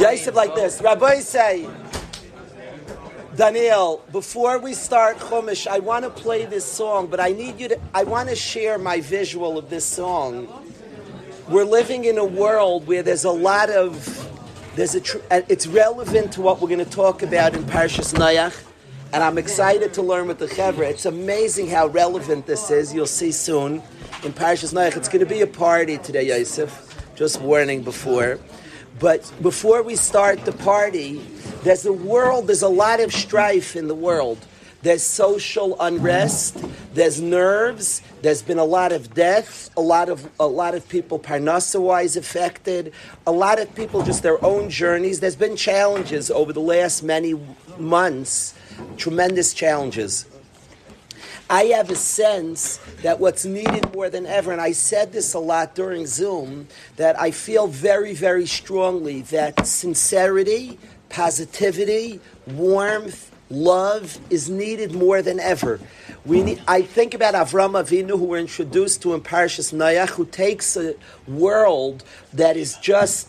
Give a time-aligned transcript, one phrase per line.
[0.00, 0.80] Yosef like this.
[0.80, 1.68] Rabbi say,
[3.36, 7.68] Daniel, before we start Chumash, I want to play this song, but I need you
[7.68, 10.48] to, I want to share my visual of this song.
[11.50, 13.92] We're living in a world where there's a lot of,
[14.74, 15.02] there's a,
[15.52, 18.58] it's relevant to what we're going to talk about in Parshas Nayach,
[19.12, 20.88] and I'm excited to learn with the Chevra.
[20.88, 22.94] It's amazing how relevant this is.
[22.94, 23.82] You'll see soon
[24.24, 24.96] in Parshas Nayach.
[24.96, 26.86] It's going to be a party today, Yosef.
[27.16, 28.38] Just warning before.
[29.00, 31.22] But before we start the party,
[31.62, 34.38] there's a world, there's a lot of strife in the world.
[34.82, 36.62] There's social unrest,
[36.94, 41.18] there's nerves, there's been a lot of death, a lot of a lot of people
[41.18, 42.92] parnasa-wise affected,
[43.26, 45.20] a lot of people just their own journeys.
[45.20, 47.38] There's been challenges over the last many
[47.78, 48.54] months,
[48.96, 50.26] tremendous challenges.
[51.50, 55.40] I have a sense that what's needed more than ever, and I said this a
[55.40, 60.78] lot during Zoom, that I feel very, very strongly that sincerity,
[61.08, 65.80] positivity, warmth, love is needed more than ever.
[66.24, 70.26] We need, I think about Avram Avinu, who we're introduced to in Parashas Nayach, who
[70.26, 70.94] takes a
[71.26, 73.28] world that is just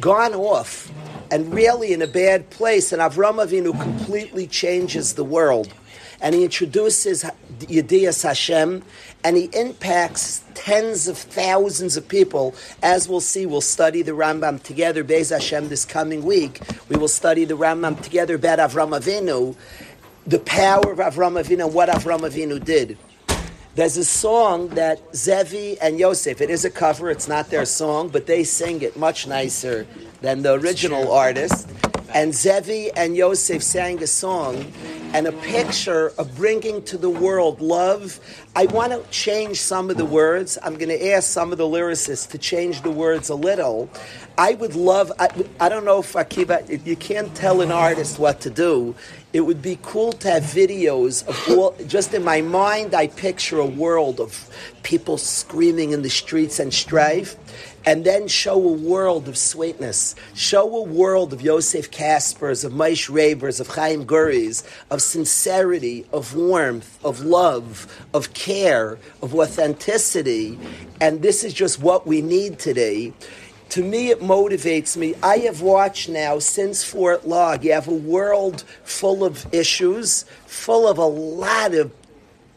[0.00, 0.92] gone off
[1.30, 5.72] and really in a bad place, and Avram Avinu completely changes the world.
[6.20, 7.24] And he introduces
[7.60, 8.82] Yediyas Hashem,
[9.22, 12.54] and he impacts tens of thousands of people.
[12.82, 16.60] As we'll see, we'll study the Rambam together, Beis Hashem, this coming week.
[16.88, 19.56] We will study the Rambam together about Avram Avinu,
[20.26, 22.96] the power of Avram Avinu, what Avram Avinu did.
[23.74, 28.08] There's a song that Zevi and Yosef, it is a cover, it's not their song,
[28.08, 29.84] but they sing it much nicer
[30.20, 31.68] than the original artist.
[32.12, 34.72] And Zevi and Yosef sang a song
[35.14, 38.18] and a picture of bringing to the world love.
[38.56, 40.58] I want to change some of the words.
[40.62, 43.88] I'm going to ask some of the lyricists to change the words a little.
[44.36, 45.28] I would love, I,
[45.60, 48.96] I don't know if Akiva, you can't tell an artist what to do,
[49.32, 53.60] it would be cool to have videos of all, just in my mind, I picture
[53.60, 54.48] a world of
[54.82, 57.36] people screaming in the streets and strife
[57.86, 63.12] and then show a world of sweetness, show a world of Yosef Kaspers, of Maish
[63.12, 70.58] Rabers, of Chaim Guris, of sincerity, of warmth, of love, of care, of authenticity.
[71.00, 73.12] And this is just what we need today.
[73.70, 75.14] To me, it motivates me.
[75.22, 80.86] I have watched now since Fort Log, you have a world full of issues, full
[80.86, 81.90] of a lot of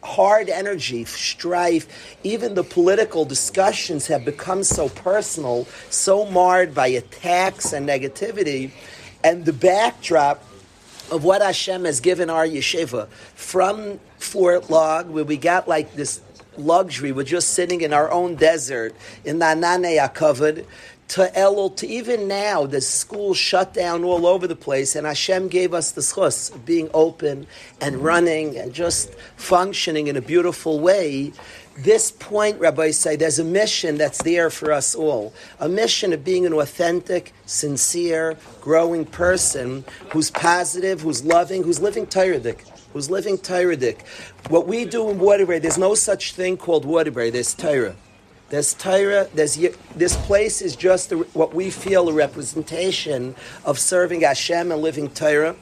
[0.07, 7.73] hard energy, strife, even the political discussions have become so personal, so marred by attacks
[7.73, 8.71] and negativity.
[9.23, 10.43] And the backdrop
[11.11, 16.21] of what Hashem has given our yeshiva from Fort Log, where we got like this
[16.57, 18.95] luxury, we're just sitting in our own desert
[19.25, 20.65] in the Anane Akavad,
[21.09, 25.47] to Elul, to even now, the school shut down all over the place, and Hashem
[25.47, 27.47] gave us the schus of being open
[27.79, 31.31] and running and just functioning in a beautiful way.
[31.77, 35.33] This point, Rabbi say, there's a mission that's there for us all.
[35.59, 42.05] A mission of being an authentic, sincere, growing person who's positive, who's loving, who's living
[42.05, 43.99] Tyredik who's living Tyredik.
[44.49, 47.95] What we do in Waterbury, there's no such thing called Waterbury, there's Tyra.
[48.49, 49.27] There's Torah.
[49.33, 49.57] There's
[49.95, 53.35] this place is just a, what we feel a representation
[53.65, 55.55] of serving Hashem and living Torah.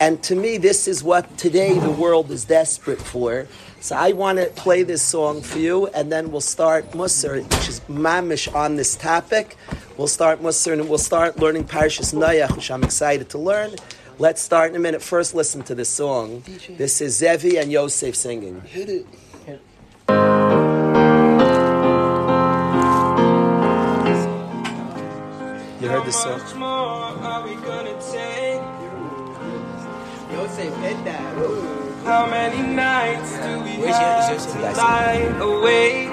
[0.00, 3.46] And to me, this is what today the world is desperate for.
[3.80, 7.68] So I want to play this song for you, and then we'll start Musar, which
[7.68, 9.56] is mamish on this topic.
[9.98, 13.74] We'll start Musar, and we'll start learning Parashas Nayach, which I'm excited to learn.
[14.18, 15.02] Let's start in a minute.
[15.02, 16.42] First, listen to this song.
[16.70, 18.62] This is Zevi and Yosef singing.
[18.62, 19.06] Hit it.
[25.82, 26.38] You heard this song?
[26.38, 28.62] Much more are we gonna take?
[30.30, 31.34] Yosef, hit that.
[32.04, 36.10] How many nights do we Where's your- have to your- lie awake?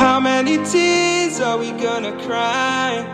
[0.00, 3.06] How many tears are we gonna cry?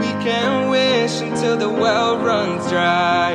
[0.00, 3.34] We can wish until the well runs dry.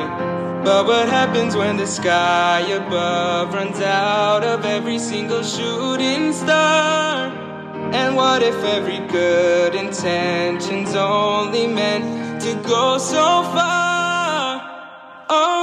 [0.64, 7.43] But what happens when the sky above runs out of every single shooting star?
[7.94, 14.62] And what if every good intention's only meant to go so far?
[15.30, 15.63] Only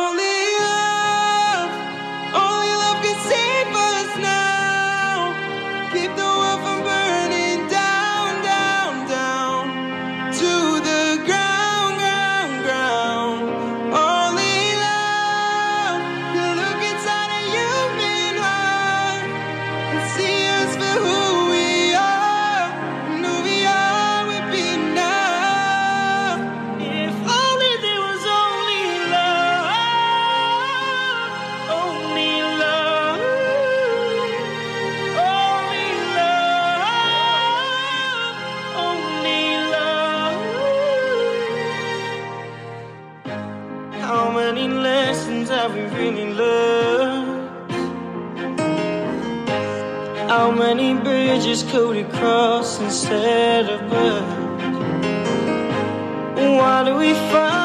[51.72, 54.26] we cross instead of birds?
[56.37, 57.59] Why do we find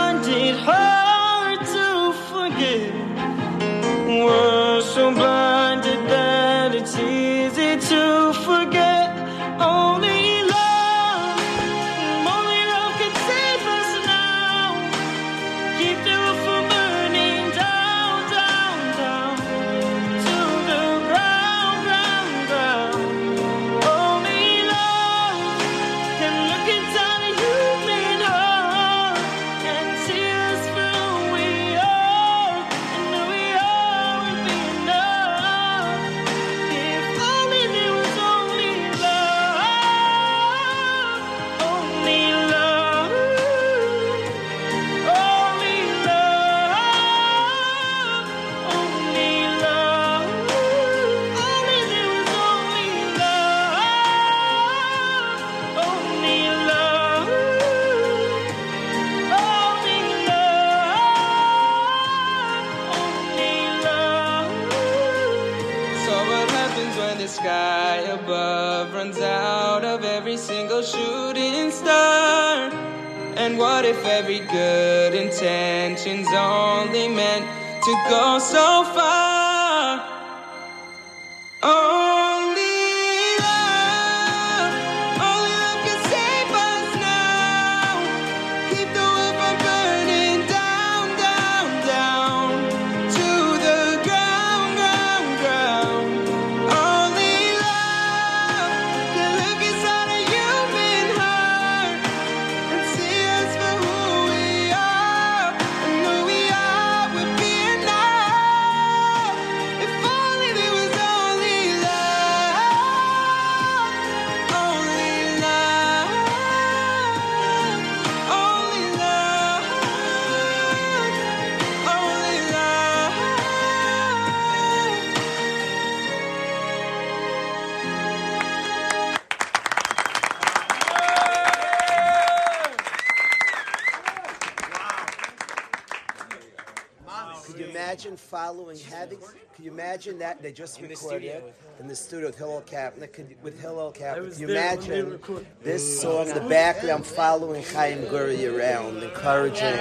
[138.25, 140.41] following, having, could you imagine that?
[140.41, 144.31] They just recorded it in the studio with Hillel Kapnick, could with Hillel Kapnick.
[144.31, 145.19] Could you imagine
[145.63, 149.77] this song in the background following Chaim Guri around, encouraging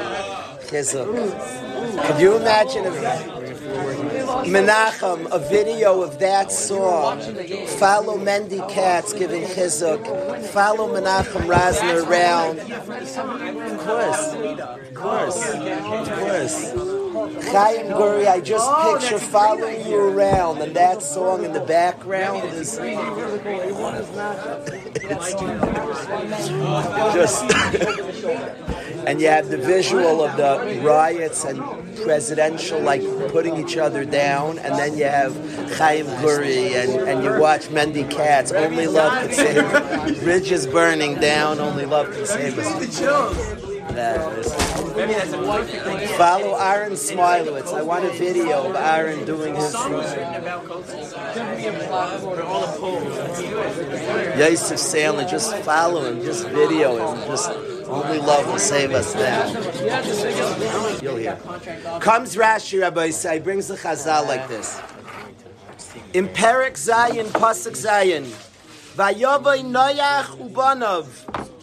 [0.68, 2.06] Chizuk?
[2.06, 2.84] Could you imagine
[4.44, 7.20] Menachem, a video of that song,
[7.78, 12.58] follow Mendy Katz giving Chizuk, follow Menachem Rosner around?
[12.60, 17.03] Of course, of course, of course.
[17.52, 18.68] Chaim Guri, I just
[19.00, 22.78] picture following you around, and that song in the background is
[25.06, 25.28] it's
[27.14, 27.44] just.
[29.06, 31.60] and you have the visual of the riots and
[32.02, 35.34] presidential, like putting each other down, and then you have
[35.76, 38.52] Chaim Guri, and, and you watch Mendy Katz.
[38.52, 40.20] Only love can save.
[40.24, 41.58] Bridges burning down.
[41.60, 43.00] Only love can save us.
[43.94, 44.83] That is.
[44.94, 47.74] Follow Aaron Smilowitz.
[47.74, 49.74] I want a video of Aaron doing his.
[54.38, 57.50] Yosef Sandler, just follow him, just video him, just
[57.88, 59.48] only love will save us now.
[61.02, 61.36] You'll hear.
[62.00, 64.80] Comes Rashi Rabbi Say, brings the Chazal like this.
[66.12, 68.26] In Perik Zayin, Pasuk Zion,
[68.94, 71.53] Vayovay Noyach Ubanov.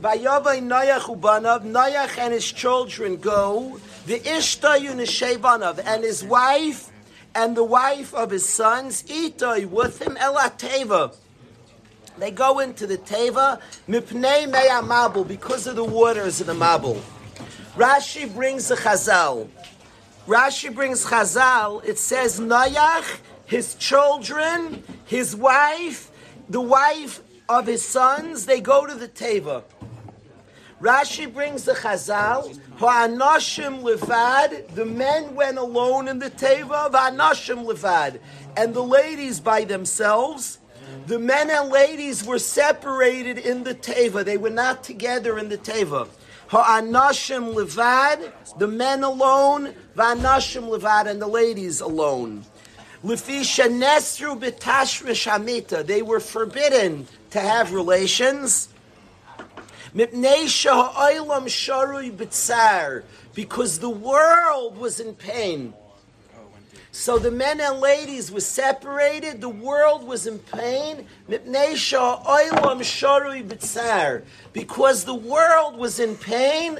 [0.00, 6.90] Vayavai Noach ubanav, Noach and his children go, the Ishtayu Neshevanav, and his wife
[7.34, 11.16] and the wife of his sons, Itoi, with him, Elateva.
[12.16, 17.00] They go into the Teva, Mipnei Mea Mabul, because of the waters of the Mabul.
[17.76, 19.48] Rashi brings the Chazal.
[20.28, 26.10] Rashi brings Chazal, it says Noach, his children, his wife,
[26.48, 29.64] the wife of his sons, they go to the Teva.
[30.80, 38.20] Rashi brings the Chazal, Ha'anashim levad, the men went alone in the Teva, Ha'anashim levad,
[38.56, 40.60] and the ladies by themselves.
[41.08, 45.58] The men and ladies were separated in the Teva, they were not together in the
[45.58, 46.08] Teva.
[46.46, 52.44] Ha'anashim levad, the men alone, Va'anashim levad, and the ladies alone.
[53.04, 58.68] Lefisha nesru b'tashrish hamita, they were forbidden to have relations.
[63.34, 65.74] Because the world was in pain.
[66.92, 69.40] So the men and ladies were separated.
[69.40, 71.06] The world was in pain.
[74.52, 76.78] Because the world was in pain,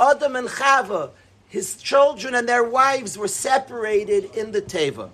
[0.00, 1.10] Adam and Chava,
[1.48, 5.10] his children and their wives were separated in the Teva.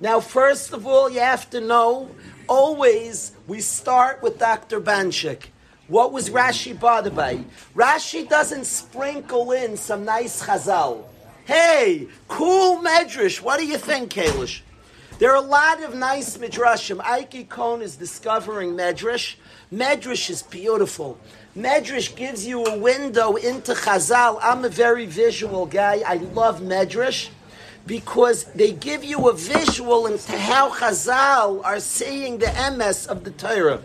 [0.00, 2.10] Now, first of all, you have to know,
[2.48, 4.80] always we start with Dr.
[4.80, 5.50] Bonchek.
[5.88, 7.44] What was Rashi bothered by?
[7.74, 11.04] Rashi doesn't sprinkle in some nice chazal.
[11.44, 13.40] Hey, cool medrash.
[13.40, 14.62] What do you think, Kalish?
[15.20, 17.00] There are a lot of nice midrashim.
[17.00, 19.36] Ike Cohn is discovering medrash.
[19.72, 21.18] Medrash is beautiful.
[21.56, 24.40] Medrash gives you a window into Chazal.
[24.42, 26.02] I'm a very visual guy.
[26.04, 27.30] I love Medrash
[27.86, 33.30] because they give you a visual into how Chazal are seeing the MS of the
[33.30, 33.80] Torah.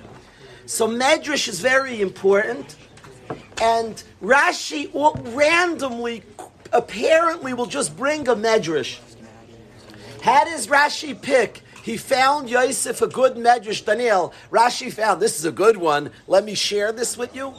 [0.71, 2.77] So Medrash is very important,
[3.61, 4.89] and Rashi
[5.35, 6.23] randomly,
[6.71, 8.97] apparently, will just bring a Medrash.
[10.21, 11.61] How does Rashi pick?
[11.83, 13.83] He found Yosef a good Medrash.
[13.83, 16.09] Daniel, Rashi found this is a good one.
[16.25, 17.53] Let me share this with you.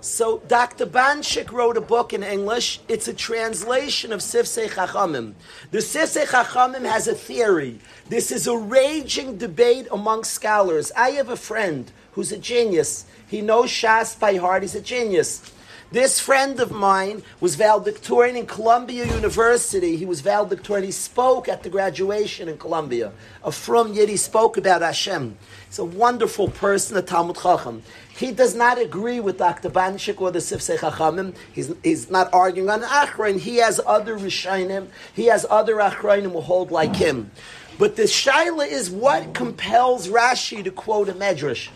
[0.00, 0.86] So Dr.
[0.86, 2.80] Bonchek wrote a book in English.
[2.88, 5.34] It's a translation of Sifsei Chachamim.
[5.70, 7.80] The Sifsei Chachamim has a theory.
[8.08, 10.92] This is a raging debate among scholars.
[10.96, 13.06] I have a friend who's a genius.
[13.26, 14.62] He knows Shas by heart.
[14.62, 15.52] He's a genius.
[15.94, 19.96] This friend of mine was valedictorian in Columbia University.
[19.96, 20.86] He was valedictorian.
[20.86, 23.12] He spoke at the graduation in Columbia.
[23.44, 25.36] A from Yid, he spoke about Hashem.
[25.68, 27.84] He's a wonderful person, a Talmud Chacham.
[28.08, 29.70] He does not agree with Dr.
[29.70, 31.34] Bonchek or the Sifsei Chachamim.
[31.52, 33.38] He's, he's not arguing on Achrain.
[33.38, 34.88] He has other Rishainim.
[35.14, 37.30] He has other Achrainim who hold like him.
[37.78, 41.68] But the Shaila is what compels Rashi to quote a Medrash.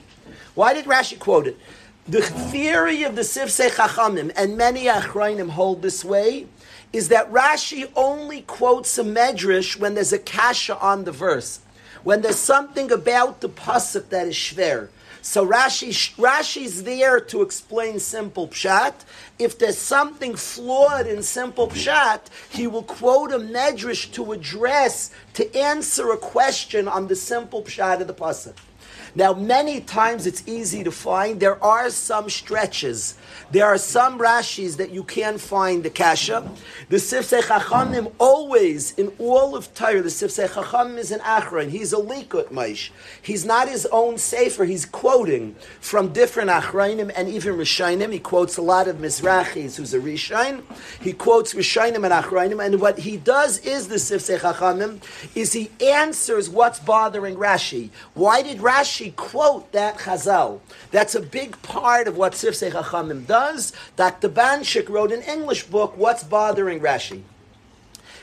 [0.58, 1.56] Why did Rashi quote it?
[2.08, 6.46] The theory of the Sifsei Chachamim, and many Achrainim hold this way,
[6.92, 11.60] is that Rashi only quotes a Medrash when there's a kasha on the verse.
[12.02, 14.88] When there's something about the pasuk that is shver.
[15.22, 18.94] So Rashi, Rashi's there to explain simple pshat.
[19.38, 25.56] If there's something flawed in simple pshat, he will quote a medrash to address, to
[25.56, 28.54] answer a question on the simple pshat of the pasuk.
[29.18, 31.40] Now, many times it's easy to find.
[31.40, 33.16] There are some stretches.
[33.50, 36.50] There are some Rashis that you can find the Kasha.
[36.88, 41.70] The Sifsei Chachamim always, in all of Torah, the Sifsei Chachamim is an Achron.
[41.70, 42.90] He's a Likut Maish.
[43.22, 44.64] He's not his own Sefer.
[44.64, 48.12] He's quoting from different Achrayim and even Rishainim.
[48.12, 50.62] He quotes a lot of Mizrachis who's a Rishain.
[51.00, 52.64] He quotes Rishainim and Achrayim.
[52.64, 55.00] And what he does is the Sifsei Chachamim,
[55.36, 57.90] is he answers what's bothering Rashi.
[58.14, 60.60] Why did Rashi Rashi quote that Chazal.
[60.90, 63.72] That's a big part of what Sifsei Chachamim does.
[63.94, 64.28] Dr.
[64.28, 67.22] Bonchek wrote an English book, What's Bothering Rashi?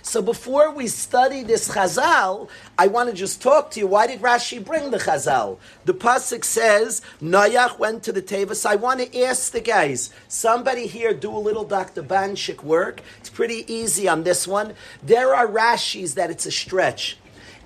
[0.05, 2.47] So before we study this Chazal,
[2.77, 3.87] I want to just talk to you.
[3.87, 5.57] Why did Rashi bring the Chazal?
[5.85, 8.55] The pasuk says Noach went to the Teva.
[8.55, 10.13] So I want to ask the guys.
[10.27, 12.03] Somebody here do a little Dr.
[12.03, 13.01] Bonchek work.
[13.19, 14.75] It's pretty easy on this one.
[15.01, 17.17] There are Rashis that it's a stretch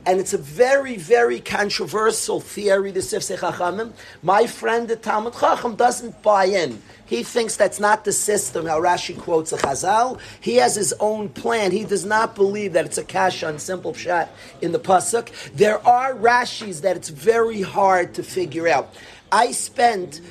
[0.05, 3.91] and it's a very, very controversial theory, the Sifsei Chachamim.
[4.23, 6.81] My friend, the Talmud Chacham, doesn't buy in.
[7.05, 10.19] He thinks that's not the system, how Rashi quotes a Chazal.
[10.39, 11.71] He has his own plan.
[11.71, 14.29] He does not believe that it's a kash on simple shot
[14.61, 15.31] in the Pasuk.
[15.53, 18.93] There are Rashis that it's very hard to figure out.
[19.31, 20.21] I spent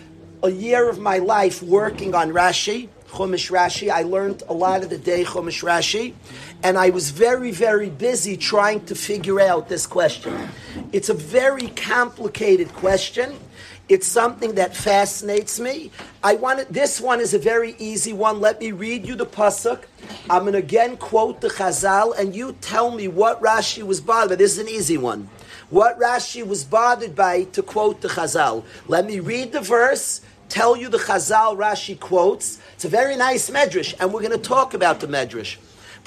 [0.43, 3.91] a year of my life working on Rashi, Chumash Rashi.
[3.91, 6.15] I learned a lot of the day Chumash Rashi
[6.62, 10.49] and I was very, very busy trying to figure out this question.
[10.93, 13.37] It's a very complicated question.
[13.88, 15.91] It's something that fascinates me.
[16.23, 18.38] I want this one is a very easy one.
[18.38, 19.85] Let me read you the pasuk.
[20.29, 24.31] I'm going to again quote the Chazal, and you tell me what Rashi was bothered
[24.31, 24.35] by.
[24.37, 25.31] This is an easy one.
[25.71, 28.65] What Rashi was bothered by to quote the Chazal.
[28.88, 30.21] Let me read the verse.
[30.50, 32.59] Tell you the Chazal Rashi quotes.
[32.75, 35.57] It's a very nice medrash, and we're going to talk about the medrash.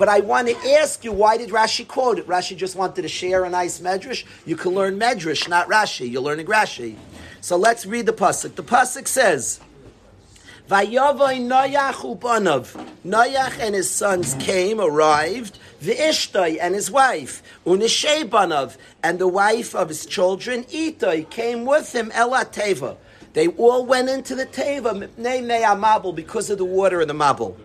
[0.01, 2.25] But I want to ask you, why did Rashi quote it?
[2.25, 4.23] Rashi just wanted to share a nice medrash.
[4.47, 6.11] You can learn medrash, not Rashi.
[6.11, 6.95] You're learning Rashi.
[7.39, 8.55] So let's read the pasuk.
[8.55, 9.59] The pasuk says,
[10.67, 15.59] "Vayavoy Noach upanav." Noach and his sons came, arrived.
[15.83, 21.93] V'ishtoi and his wife, unishay banav, and the wife of his children, Itoi, came with
[21.93, 22.09] him.
[22.09, 22.97] Elateva.
[23.33, 27.55] They all went into the teva, mabul, because of the water in the mabul.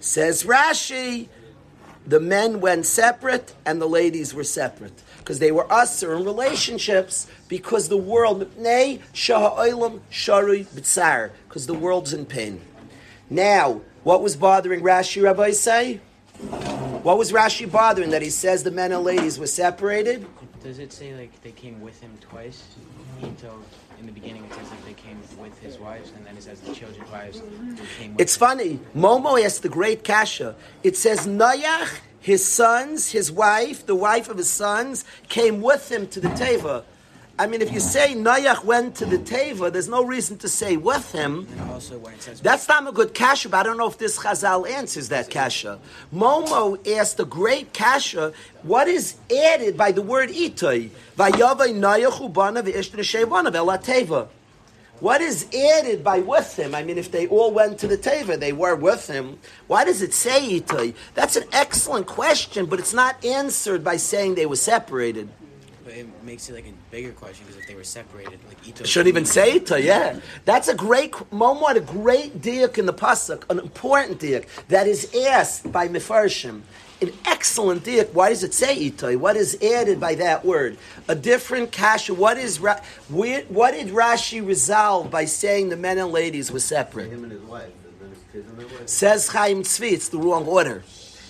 [0.00, 1.28] Says Rashi,
[2.08, 7.26] the men went separate and the ladies were separate because they were usher in relationships
[7.48, 12.62] because the world Nay, Sha'i Lum Sharu, Btsar, because the world's in pain.
[13.28, 16.00] Now, what was bothering Rashi Rabbi say?
[17.02, 20.26] What was Rashi bothering that he says the men and ladies were separated?
[20.62, 22.64] Does it say like they came with him twice?
[23.22, 23.52] Ito,
[24.00, 26.60] in the beginning, it says like they came with his wives, and then it says
[26.60, 27.40] the children's wives
[27.98, 28.40] came with It's him.
[28.40, 28.80] funny.
[28.96, 30.54] Momo asked the great kasha.
[30.82, 31.88] It says Noach,
[32.20, 36.84] his sons, his wife, the wife of his sons, came with him to the Teva.
[37.40, 40.76] I mean, if you say Noach went to the Teva, there's no reason to say
[40.76, 41.46] with him.
[42.42, 45.78] That's not a good kasha, but I don't know if this Chazal answers that kasha.
[46.12, 50.30] Momo asked a great kasha, what is added by the word
[53.78, 54.28] Teva.
[55.00, 56.74] What is added by with him?
[56.74, 59.38] I mean, if they all went to the Teva, they were with him.
[59.68, 60.92] Why does it say Itoi?
[61.14, 65.28] That's an excellent question, but it's not answered by saying they were separated.
[65.88, 68.84] But it makes it like a bigger question because if they were separated, like Ito
[68.84, 70.20] shouldn't even say Itoi, yeah.
[70.44, 74.86] That's a great, Momo had a great diak in the Pasuk, an important diak, that
[74.86, 76.60] is asked by Mefarshim.
[77.00, 78.12] An excellent diak.
[78.12, 79.16] Why does it say Itoi?
[79.16, 80.76] What is added by that word?
[81.08, 82.12] A different kasha.
[82.12, 86.60] What is Ra- where, what did Rashi resolve by saying the men and ladies were
[86.60, 87.10] separate?
[87.10, 88.86] Him and his wife, and then his kids and their wife.
[88.90, 90.82] Says Chaim Tzvi, it's the wrong order.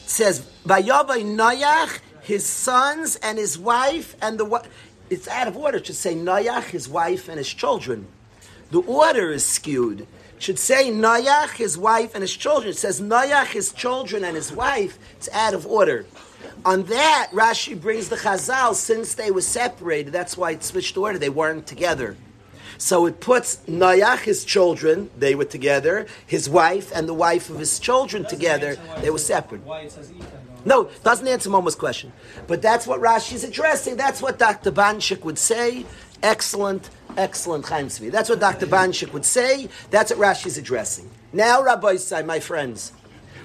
[0.09, 4.63] It says, Vayavai Noach, his sons and his wife, and the
[5.09, 5.79] It's out of order.
[5.79, 8.07] It should say Noach, his wife, and his children.
[8.71, 10.03] The order is skewed.
[10.03, 12.73] It should say Noach, his wife, and his children.
[12.73, 14.99] It says Noach, his children, and his wife.
[15.17, 16.05] It's out of order.
[16.67, 21.19] On that, Rashi brings the Chazal, since they were separated, that's why it switched order.
[21.19, 22.15] They weren't together.
[22.77, 27.59] So it puts Noach, his children, they were together, his wife and the wife of
[27.59, 29.63] his children together, they were separate.
[29.63, 30.48] Why it says Ita?
[30.65, 32.13] No, doesn't answer Momo's question.
[32.47, 33.97] But that's what Rashi's addressing.
[33.97, 34.71] That's what Dr.
[34.73, 35.87] Bonchek would say.
[36.23, 38.11] Excellent, excellent Chaim Tzvi.
[38.11, 38.67] That's what Dr.
[38.67, 39.69] Bonchek would say.
[39.91, 41.11] That's what Rashi's addressing.
[41.33, 42.93] Now, Rabbi Isai, my friends,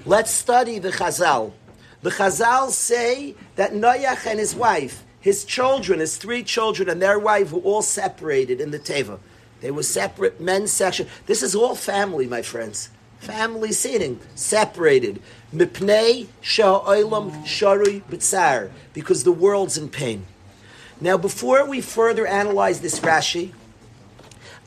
[0.06, 1.54] let's study the Chazal.
[2.02, 7.20] The Chazal say that Noach and his wife, his children, his three children, and their
[7.20, 9.20] wife were all separated in the Teva.
[9.62, 11.08] They were separate men's section.
[11.28, 12.90] This is all family, my friends.
[13.24, 15.22] Family sitting, separated.
[15.56, 20.26] Mipnei sha'olam sharui b'tzar, because the world's in pain.
[21.00, 23.54] Now, before we further analyze this Rashi,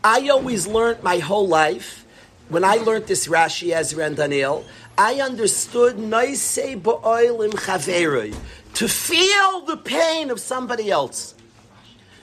[0.02, 2.06] I always learned my whole life,
[2.48, 4.64] when I learned this Rashi, Ezra and Daniel,
[4.96, 8.34] I understood noisei ba'olim chaveroi,
[8.72, 11.34] to feel the pain of somebody else.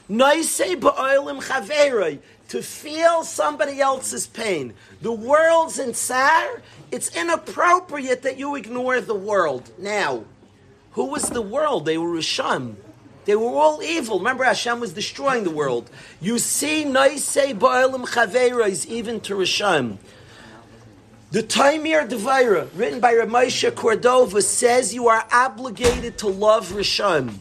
[0.09, 2.17] Noisei ba'olim chaveroi,
[2.53, 4.75] to feel somebody else's pain.
[5.01, 6.61] The world's in tsar,
[6.91, 9.71] it's inappropriate that you ignore the world.
[9.79, 10.25] Now,
[10.91, 11.85] who was the world?
[11.85, 12.75] They were Rishon.
[13.25, 14.19] They were all evil.
[14.19, 15.89] Remember, Hashem was destroying the world.
[16.21, 19.97] You see, Noisei Ba'elim Chaveros, even to Rishon.
[21.31, 27.33] The Taimir Devaira, written by Ramesha Cordova, says you are obligated to love Rishon.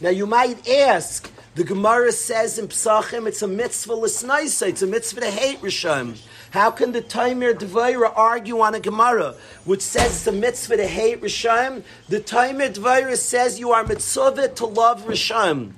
[0.00, 4.86] Now, you might ask, the Gemara says in Psachim, it's a mitzvah l'snaisa, it's a
[4.86, 6.20] mitzvah to hate Rishon.
[6.50, 10.86] How can the Taimir Devaira argue on a Gemara which says it's a mitzvah to
[10.86, 11.82] hate Rishon?
[12.10, 15.72] The Taimir Devaira says you are mitzvah to love Rishon.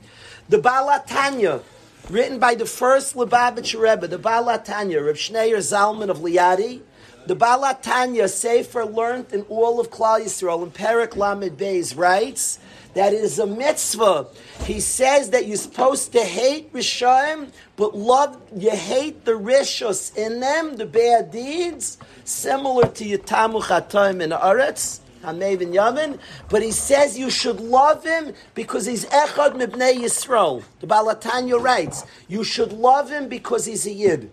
[0.48, 1.62] The Balatanya,
[2.10, 6.80] written by the first Lubavitch Rebbe, the Balatanya, Reb Schneier Zalman of Liadi,
[7.28, 12.58] the Balatanya Sefer learned in all of Klal Yisrael in Perik Lamed Beis writes
[12.98, 14.26] that is a mitzvah.
[14.64, 20.40] He says that you're supposed to hate Rishayim, but love you hate the rishos in
[20.40, 24.98] them, the bad deeds, similar to Yitamu Chatoim in Aretz.
[25.22, 30.64] Hamev Yamin, but he says you should love him because he's Echad Mibnei Yisrael.
[30.80, 34.30] The Balatanya writes, you should love him because he's a Yid.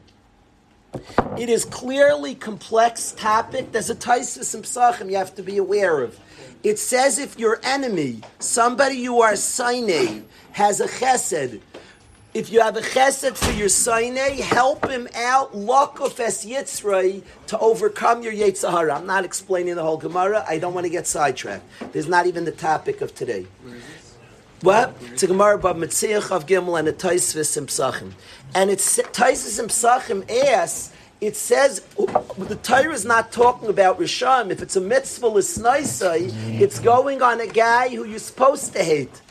[1.37, 3.71] It is clearly complex topic.
[3.71, 6.19] There's a Taisus and Psachim you have to be aware of.
[6.65, 10.21] It says if your enemy, somebody you are Sinai,
[10.53, 11.61] has a chesed,
[12.33, 17.59] if you have a chesed for your Sinai, help him out, lokuf es yitzray, to
[17.59, 18.95] overcome your Yetzirah.
[18.95, 20.43] I'm not explaining the whole Gemara.
[20.49, 21.63] I don't want to get sidetracked.
[21.93, 23.45] There's not even the topic of today.
[24.61, 24.97] What?
[25.11, 28.13] It's a Gemara about Metziach of Gimel and a Taisvis and Psachim.
[28.55, 31.81] And it's Taisvis and Psachim asks, it says
[32.37, 34.51] the Torah is not talking about Rishon.
[34.51, 36.59] If it's a mitzvah l'snaisai, mm.
[36.59, 39.21] it's going on a guy who you're supposed to hate.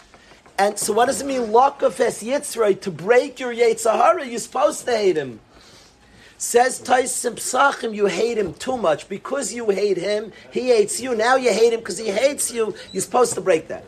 [0.58, 4.84] And so what does it mean, lokaf es yitzray, to break your Yetzirah, you're supposed
[4.86, 5.40] to hate him.
[6.38, 9.08] Says Taisim Psachim, you hate him too much.
[9.08, 11.14] Because you hate him, he hates you.
[11.14, 12.74] Now you hate him because he hates you.
[12.92, 13.84] You're supposed to break that.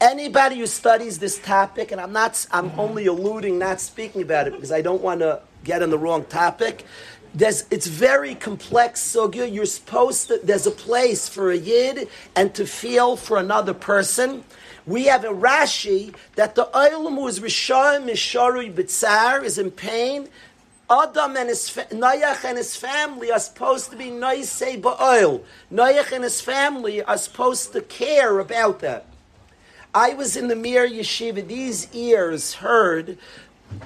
[0.00, 4.54] Anybody who studies this topic, and I'm not, I'm only alluding, not speaking about it
[4.54, 6.84] because I don't want to get on the wrong topic.
[7.34, 9.52] There's it's very complex sugya.
[9.52, 14.44] You're supposed to there's a place for a yid and to feel for another person.
[14.86, 20.28] We have a Rashi that the oilam who is rishayim misharui b'tzar is in pain.
[20.90, 25.42] Adam and his Noach and his family are supposed to be noisei ba'oil.
[25.72, 29.06] Noach and his family are supposed to care about that.
[29.94, 31.46] I was in the Mir Yeshiva.
[31.46, 33.18] These ears heard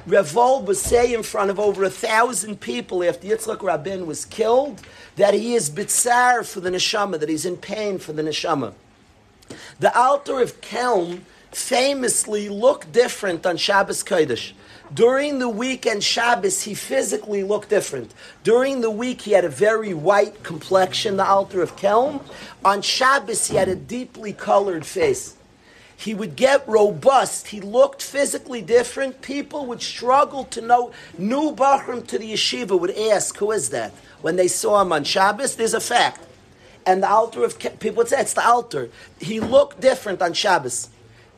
[0.06, 4.82] Revol was say in front of over a thousand people after Yitzchak Rabin was killed
[5.16, 8.74] that he is bitzar for the neshama, that he's in pain for the neshama.
[9.80, 11.20] The Alter of Kelm
[11.52, 14.52] famously looked different on Shabbos Kodesh.
[14.92, 18.12] During the week and Shabbos, he physically looked different.
[18.42, 22.22] During the week, he had a very white complexion, the Alter of Kelm.
[22.64, 25.36] On Shabbos, he had a deeply colored face.
[25.96, 27.48] He would get robust.
[27.48, 29.22] He looked physically different.
[29.22, 30.92] People would struggle to know.
[31.16, 33.92] New Bachram to the yeshiva would ask, Who is that?
[34.20, 36.20] When they saw him on Shabbos, there's a fact.
[36.86, 38.90] And the altar of people would say, It's the Alter.
[39.20, 40.88] He looked different on Shabbos.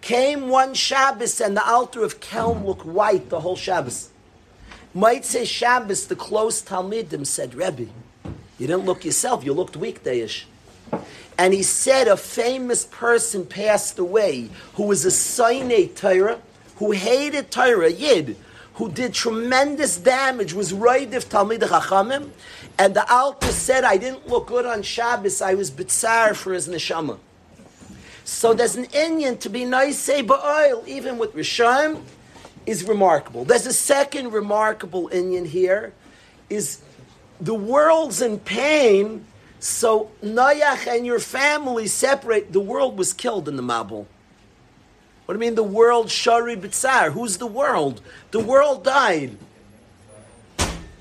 [0.01, 4.11] Came one Shabbos and the Alter of Kelm looked white the whole Shabbos.
[4.95, 7.87] Might say Shabbos, the close Talmidim said, Rebbe,
[8.59, 10.45] you didn't look yourself, you looked weekdayish.
[11.39, 16.41] And he said a famous person passed away who was a Sinai Torah,
[16.77, 18.37] who hated Torah, Yid,
[18.75, 22.31] who did tremendous damage, was Raidiv Talmid Chachamim,
[22.79, 26.69] and the Alter said, I didn't look good on Shabbos, I was bitzar for his
[26.69, 27.19] neshama.
[28.25, 32.03] So there's an Indian to be nice say, ba'oil, even with Rishon,
[32.67, 33.45] is remarkable.
[33.45, 35.95] There's a second remarkable Indian here,
[36.51, 36.81] is
[37.41, 39.25] the world's in pain,
[39.59, 42.53] so Noach and your family separate.
[42.53, 44.07] The world was killed in the Mabul.
[45.25, 47.13] What do you mean the world Shari Bitzar?
[47.13, 48.01] Who's the world?
[48.31, 49.37] The world died.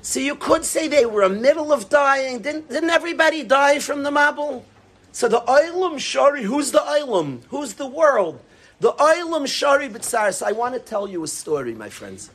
[0.01, 2.39] So you could say they were in the middle of dying.
[2.39, 4.63] Didn't, didn't everybody die from the Mabul?
[5.11, 7.41] So the Oilam Shari, who's the Oilam?
[7.49, 8.41] Who's the world?
[8.79, 10.33] The Oilam Shari Bitzar.
[10.33, 12.31] So I want to tell you a story, my friends.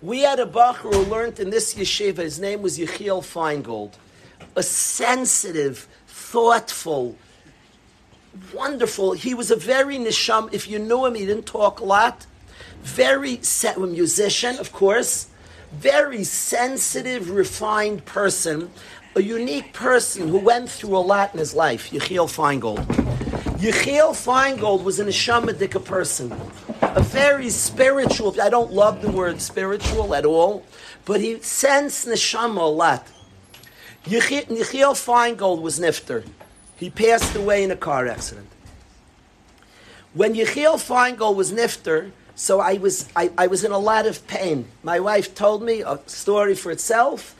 [0.00, 3.92] We had a Bachar who learned in this yeshiva, his name was Yechiel Feingold.
[4.56, 7.16] A sensitive, thoughtful,
[8.54, 9.12] wonderful.
[9.12, 10.52] He was a very nisham.
[10.52, 12.26] If you knew him, he didn't talk a lot.
[12.82, 15.28] Very set, musician, of course.
[15.72, 18.70] Very sensitive, refined person.
[19.14, 21.90] A unique person who went through a lot in his life.
[21.90, 22.86] Yechiel Feingold.
[23.58, 26.32] Yechiel Feingold was an Neshamadika person.
[26.80, 30.64] A very spiritual, I don't love the word spiritual at all,
[31.04, 33.06] but he sensed Neshama a lot.
[34.04, 36.26] Yechiel Feingold was Nifter.
[36.76, 38.48] He passed away in a car accident.
[40.14, 44.26] When Yechiel Feingold was Nifter, so I was, I, I was in a lot of
[44.26, 44.66] pain.
[44.82, 47.36] My wife told me a story for itself.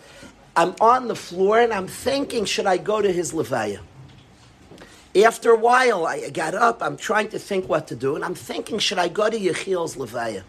[0.54, 3.80] I'm on the floor and I'm thinking, should I go to his Levaya?
[5.16, 6.82] After a while, I got up.
[6.82, 9.96] I'm trying to think what to do, and I'm thinking, should I go to Yechiel's
[9.96, 10.42] Levaya?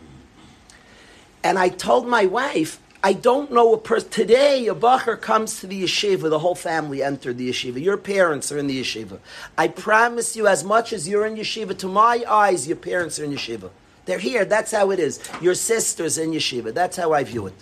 [1.43, 4.09] And I told my wife, I don't know a person.
[4.09, 7.83] Today, a bacher comes to the yeshiva, the whole family entered the yeshiva.
[7.83, 9.19] Your parents are in the yeshiva.
[9.57, 13.25] I promise you, as much as you're in yeshiva, to my eyes, your parents are
[13.25, 13.71] in yeshiva.
[14.05, 14.45] They're here.
[14.45, 15.19] That's how it is.
[15.41, 16.73] Your sister's in yeshiva.
[16.73, 17.55] That's how I view it.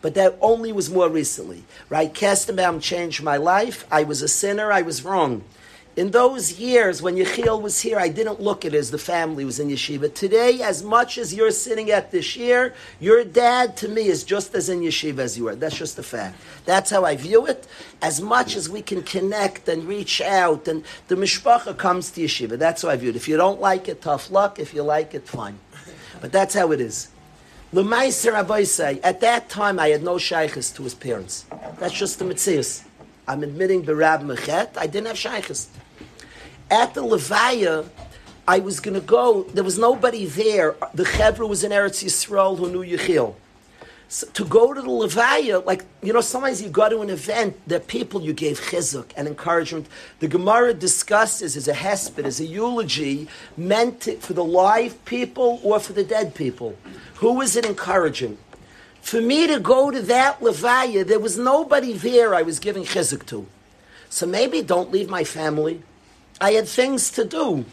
[0.00, 1.64] But that only was more recently.
[1.90, 2.12] Right?
[2.12, 3.86] Kestenbaum changed my life.
[3.90, 4.72] I was a sinner.
[4.72, 5.44] I was wrong.
[5.96, 9.46] In those years when Yechiel was here, I didn't look at it as the family
[9.46, 10.12] was in yeshiva.
[10.14, 14.54] Today, as much as you're sitting at this year, your dad to me is just
[14.54, 15.56] as in yeshiva as you are.
[15.56, 16.38] That's just a fact.
[16.66, 17.66] That's how I view it.
[18.02, 22.58] As much as we can connect and reach out, and the mishpacha comes to yeshiva.
[22.58, 23.16] That's how I view it.
[23.16, 24.58] If you don't like it, tough luck.
[24.58, 25.58] If you like it, fine.
[26.20, 27.08] But that's how it is.
[27.72, 31.46] Lemaiser Abaisai, at that time I had no shaykhs to his parents.
[31.78, 32.84] That's just the mitzvahs.
[33.26, 35.70] I'm admitting Barab Mechet, I didn't have shaykhs.
[36.70, 37.88] At the Levaya,
[38.48, 40.76] I was going to go, there was nobody there.
[40.94, 43.34] The Chevra was in Eretz Yisrael who knew Yechiel.
[44.08, 47.56] So to go to the Levaya, like, you know, sometimes you go to an event,
[47.70, 49.88] are people you gave chizuk and encouragement.
[50.20, 53.26] The Gemara discusses as a hesped, as a eulogy,
[53.56, 56.76] meant to, for the live people or for the dead people.
[57.16, 58.38] Who was it encouraging?
[59.00, 63.26] For me to go to that Levaya, there was nobody there I was giving chizuk
[63.26, 63.46] to.
[64.08, 65.82] So maybe don't leave my family.
[66.40, 67.64] I had things to do.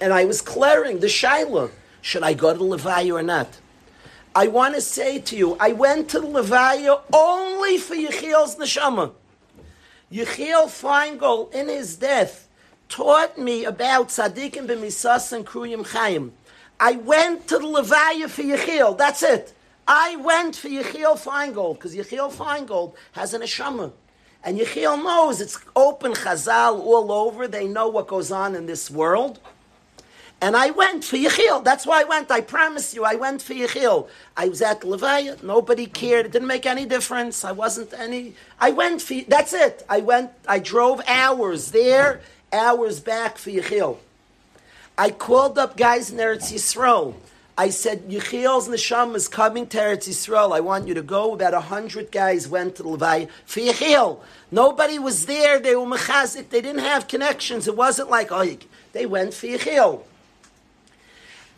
[0.00, 1.70] And I was clearing the Shiloh.
[2.02, 3.58] Should I go to the Levaya or not?
[4.34, 9.12] I want to say to you, I went to the Levaya only for Yechiel's neshama.
[10.12, 12.48] Yechiel Feingold, in his death,
[12.88, 16.30] taught me about tzaddikim b'misas and kruyim chayim.
[16.78, 18.96] I went to the Levaya for Yechiel.
[18.96, 19.52] That's it.
[19.86, 23.92] I went for Yechiel Feingold because Yechiel Feingold has an neshama.
[24.42, 27.46] And Yechiel knows it's open chazal all over.
[27.46, 29.38] They know what goes on in this world.
[30.42, 31.62] And I went for Yechiel.
[31.62, 32.30] That's why I went.
[32.30, 34.08] I promise you, I went for Yechiel.
[34.36, 35.42] I was at Levaya.
[35.42, 36.24] Nobody cared.
[36.26, 37.44] It didn't make any difference.
[37.44, 38.34] I wasn't any.
[38.58, 39.20] I went for.
[39.28, 39.84] That's it.
[39.88, 40.30] I went.
[40.48, 42.22] I drove hours there,
[42.52, 43.98] hours back for Yechiel.
[44.96, 47.14] I called up guys in Eretz Yisrael.
[47.60, 50.56] I said, Yechiel's neshama is coming to Eretz Yisrael.
[50.56, 51.34] I want you to go.
[51.34, 54.20] About a hundred guys went to Levaya for Yechiel.
[54.50, 55.60] Nobody was there.
[55.60, 56.48] They were mechazik.
[56.48, 57.68] They didn't have connections.
[57.68, 58.56] It wasn't like, oh,
[58.92, 60.04] they went for Yechiel.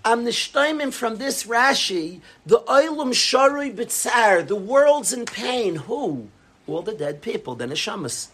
[0.05, 5.77] I'm nishtoimim from this Rashi, the oilum sharui bitzar, the world's in pain.
[5.77, 6.27] Who?
[6.67, 8.27] All the dead people, the neshamas.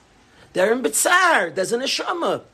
[0.54, 2.44] They're in bitzar, there's a neshama.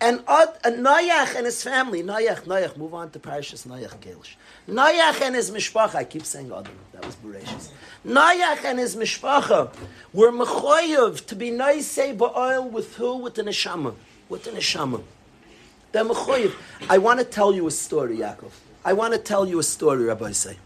[0.00, 4.34] And Od, and and his family, Noach, Noach, move on to Parashas Noach Gelish.
[4.68, 7.70] Noach and his mishpacha, I keep saying Adam, that was Bereshis.
[8.06, 9.74] Noach and his mishpacha
[10.12, 13.16] were mechoyev to be noisei ba'oil with who?
[13.16, 13.94] With the neshama.
[14.28, 15.02] With the neshama.
[15.90, 16.54] They're mechoyev.
[16.88, 18.52] I want to tell you a story, Yaakov.
[18.84, 20.56] I want to tell you a story, Rabbi say.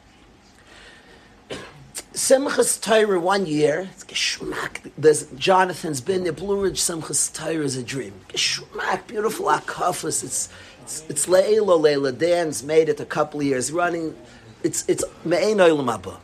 [2.12, 4.90] Simchas Torah one year, it's geschmack.
[4.96, 6.32] There's Jonathan's been there.
[6.32, 8.14] Blue Ridge Simchas Torah is a dream.
[8.28, 10.24] Geschmack, beautiful akafas.
[10.24, 10.48] It's
[10.86, 12.12] it's it's Leila Leila.
[12.12, 14.16] Dan's made it a couple of years running.
[14.62, 16.18] It's it's me'ein olam haba.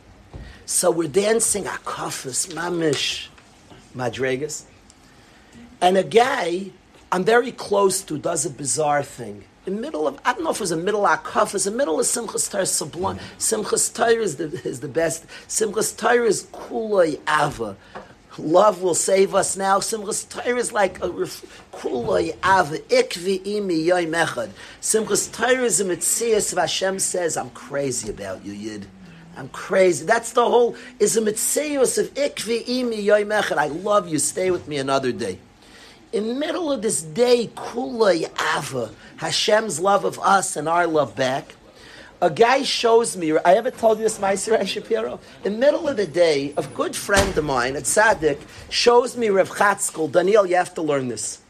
[0.65, 3.27] So we're dancing akafas, mamish,
[3.93, 4.63] madregas.
[5.81, 6.71] And a guy
[7.11, 9.43] I'm very close to does a bizarre thing.
[9.65, 11.71] In the middle of, I don't know if it was a middle Akaf, it's the
[11.71, 13.17] middle of Simchas Torah sublime.
[13.17, 13.63] Mm.
[13.63, 15.25] Simchas Torah is the, is the best.
[15.47, 17.77] Simchas Torah is kuloi ava.
[18.37, 19.79] Love will save us now.
[19.79, 22.77] Simchas Torah is like a kuloi ava.
[22.79, 24.51] Ikvi imi yoy mechad.
[24.81, 28.87] Simchas Torah is a mitzias of Hashem says, I'm crazy about you, Yid.
[29.35, 30.05] I'm crazy.
[30.05, 33.57] That's the whole, is a mitzias of ikvi imi yoy mechad.
[33.57, 34.19] I love you.
[34.19, 35.39] Stay with me another day
[36.13, 41.15] in the middle of this day, Kula Ava, Hashem's love of us and our love
[41.15, 41.55] back,
[42.23, 45.19] a guy shows me, I ever told you this, Meiser Shapiro?
[45.43, 49.27] In the middle of the day, a good friend of mine, a tzaddik, shows me
[49.27, 50.09] Rav Chatzkel.
[50.09, 51.41] Daniel, you have to learn this.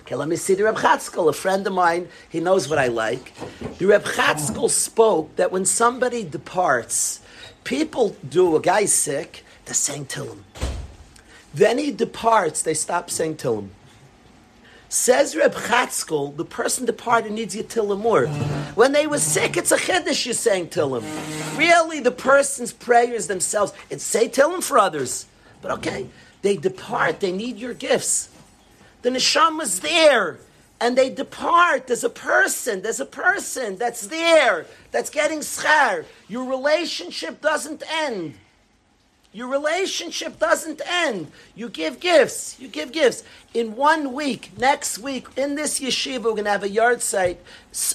[0.00, 2.88] Okay, let me see the Reb Chatzkel, a friend of mine, he knows what I
[2.88, 3.32] like.
[3.78, 7.20] The Reb Chatzkel spoke that when somebody departs,
[7.62, 10.42] people do, a guy's sick, they're saying Tillim.
[11.54, 13.68] Then he departs, they stop saying Tillim.
[14.90, 18.26] Says Reb Chatzkel, the person departed needs you Tillim more.
[18.74, 21.04] When they were sick, it's a chiddush you're saying Tillim.
[21.58, 25.26] Really, the person's prayers themselves, it's say Tillim for others.
[25.60, 26.08] But okay,
[26.40, 28.30] they depart, they need your gifts.
[29.02, 30.38] The neshama's there,
[30.80, 31.86] and they depart.
[31.86, 36.06] There's a person, there's a person that's there, that's getting schar.
[36.28, 38.34] Your relationship doesn't end.
[39.38, 41.30] Your relationship doesn't end.
[41.54, 42.58] You give gifts.
[42.58, 43.22] You give gifts.
[43.54, 47.38] In one week, next week, in this yeshiva, we're going to have a yard site.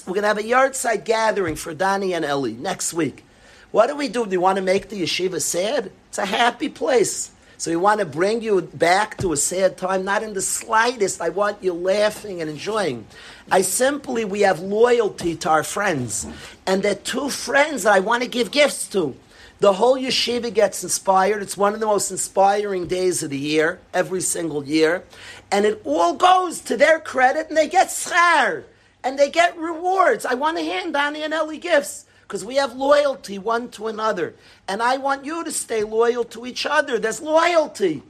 [0.06, 3.26] We're going to have a yard site gathering for Danny and Ellie next week.
[3.72, 4.24] What do we do?
[4.24, 5.92] Do we want to make the yeshiva sad?
[6.08, 7.30] It's a happy place.
[7.58, 11.20] So we want to bring you back to a sad time, not in the slightest.
[11.20, 13.06] I want you laughing and enjoying.
[13.50, 16.26] I simply, we have loyalty to our friends.
[16.66, 19.14] And they're two friends that I want to give gifts to.
[19.60, 21.42] The whole yeshiva gets inspired.
[21.42, 25.04] It's one of the most inspiring days of the year, every single year.
[25.50, 28.64] And it all goes to their credit, and they get schar,
[29.02, 30.26] and they get rewards.
[30.26, 34.34] I want to hand Danny and Ellie gifts because we have loyalty one to another.
[34.66, 36.98] And I want you to stay loyal to each other.
[36.98, 38.02] There's loyalty.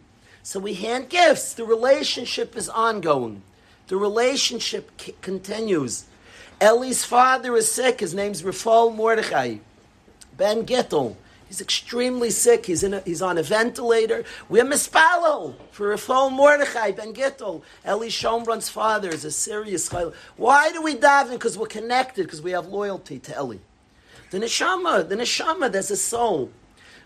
[0.42, 1.54] So we hand gifts.
[1.54, 3.42] The relationship is ongoing,
[3.88, 6.04] the relationship c- continues.
[6.60, 8.00] Ellie's father is sick.
[8.00, 9.56] His name's Rafal Mordechai.
[10.36, 11.16] Ben Gittel.
[11.54, 12.66] He's extremely sick.
[12.66, 14.24] He's, in a, he's on a ventilator.
[14.48, 17.62] We're mispalel for a Rafal Mordechai Ben Gittel.
[17.86, 20.12] Eli Shomron's father is a serious chayil.
[20.36, 21.30] Why do we daven?
[21.30, 22.24] Because we're connected.
[22.24, 23.58] Because we have loyalty to Eli.
[24.32, 26.50] The neshama, the neshama, there's a soul.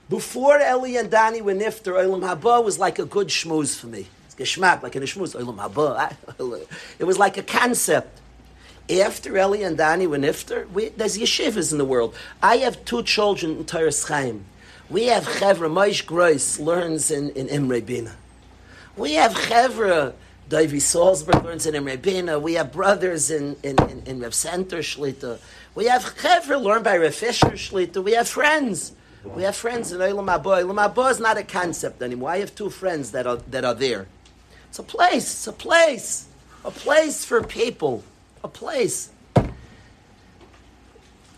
[0.08, 4.06] Before Eli and Danny were nifter, Olam Haba was like a good shmooze for me.
[4.24, 6.66] It's geschmack, like a shmooze, Olam Haba.
[6.98, 8.18] It was like a concept.
[8.90, 12.14] After Eli and Danny were nifter, we, there's yeshivas in the world.
[12.42, 14.46] I have two children in Toras Chaim.
[14.88, 18.16] We have Chevra, Moshe Gross learns in, in Imre Bina.
[18.96, 20.14] We have Chevra,
[20.48, 22.38] Davy Salzberg learns in Imre Bina.
[22.38, 25.38] We have brothers in, in, in, in Rev Center Shlita.
[25.74, 28.02] We have Chevra learned by Rev Fisher Shlita.
[28.02, 28.92] We have friends.
[29.22, 30.64] We have friends in Olam Haba.
[30.64, 32.30] Olam Haba is not a concept anymore.
[32.30, 34.06] I have two friends that are, that are there.
[34.70, 35.24] It's a place.
[35.24, 36.28] It's a place.
[36.64, 38.02] A place for people.
[38.42, 39.10] A place.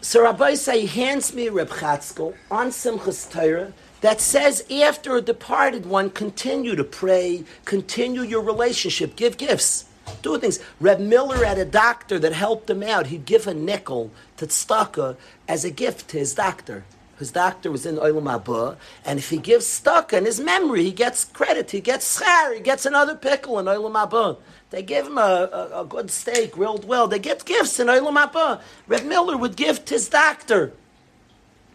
[0.03, 5.85] So Rabbi say hands me Reb Chatzkel on Simchas Torah that says after a departed
[5.85, 9.85] one, continue to pray, continue your relationship, give gifts,
[10.23, 10.59] do things.
[10.81, 13.09] Reb Miller had a doctor that helped him out.
[13.09, 16.85] He'd give a nickel to tzedakah as a gift to his doctor.
[17.21, 20.91] His doctor was in Olam Haba, and if he gives tzedakah in his memory, he
[20.91, 21.71] gets credit.
[21.71, 22.55] He gets schar.
[22.55, 24.39] He gets another pickle in Olam Haba.
[24.71, 27.07] They give him a, a, a good steak, grilled well.
[27.09, 28.63] They get gifts in Olam Haba.
[28.89, 30.73] Reb Miller would give his doctor.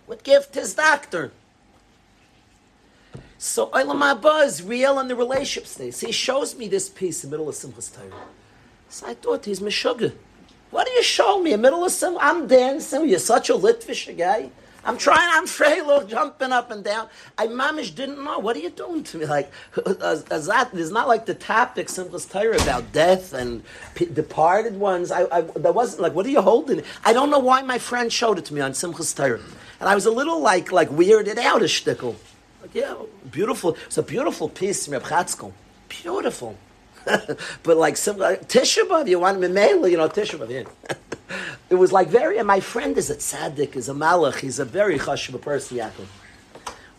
[0.08, 1.31] Would give his doctor.
[3.38, 5.93] So Olam Haba is real in the relationship state.
[5.93, 8.10] So he shows me this piece in the middle of Simchas Torah.
[8.89, 10.13] So I thought he's Meshuggah.
[10.71, 12.17] What do you show me in the middle of Simchas?
[12.19, 13.08] I'm dancing.
[13.08, 14.49] You're such a Litvish guy.
[14.85, 17.09] I'm trying, I'm frail, jumping up and down.
[17.37, 18.37] I mamish didn't know.
[18.37, 19.25] What are you doing to me?
[19.25, 23.33] Like, uh, uh, as, as that, it's not like the topic, Simchas Torah, about death
[23.33, 23.63] and
[23.95, 25.11] p- departed ones.
[25.11, 26.83] I, I, that wasn't like, what are you holding?
[27.03, 29.41] I don't know why my friend showed it to me on Simchas Torah.
[29.79, 32.15] And I was a little like, like weirded out a shtickle.
[32.61, 32.95] Like, yeah,
[33.31, 33.75] beautiful.
[33.87, 35.53] It's a beautiful piece from Reb.
[35.89, 36.57] Beautiful.
[37.63, 40.49] but like some like, Tisha B'av, you want Mimela, you know Tisha B'av.
[40.49, 40.95] Yeah.
[41.69, 42.37] it was like very.
[42.37, 44.39] And my friend is a tzaddik, is a malach.
[44.39, 46.07] He's a very chashuv person, Yaakov.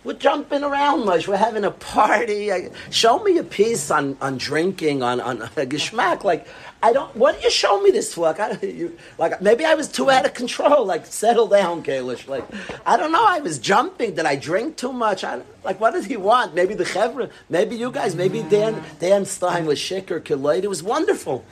[0.04, 1.26] We're jumping around much.
[1.26, 2.52] We're having a party.
[2.52, 6.22] I, show me a piece on, on drinking, on on uh, geschmack.
[6.22, 6.46] Like
[6.86, 7.16] I don't.
[7.16, 8.20] What do you show me this for?
[8.20, 10.86] Like, I, you, like maybe I was too out of control.
[10.86, 12.28] Like settle down, Kalish.
[12.28, 12.44] Like
[12.86, 13.26] I don't know.
[13.26, 14.14] I was jumping.
[14.14, 15.24] Did I drink too much?
[15.24, 16.54] I, like what did he want?
[16.54, 17.28] Maybe the chevra.
[17.48, 18.14] Maybe you guys.
[18.14, 20.62] Maybe Dan Dan Stein was sick or killayed.
[20.62, 21.44] It was wonderful.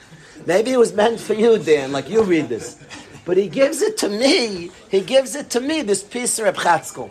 [0.45, 1.91] Maybe it was meant for you, Dan.
[1.91, 2.81] Like you read this.
[3.25, 4.71] But he gives it to me.
[4.89, 5.81] He gives it to me.
[5.81, 7.09] This piece of Reb Chatzkel.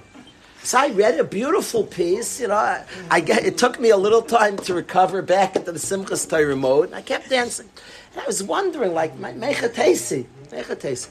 [0.64, 2.83] So I read a beautiful piece, you know.
[3.11, 6.57] I, get, it took me a little time to recover back into the Simchas Torah
[6.57, 7.68] mode, and I kept dancing.
[8.12, 11.09] And I was wondering, like, mechatesi, mechatesi.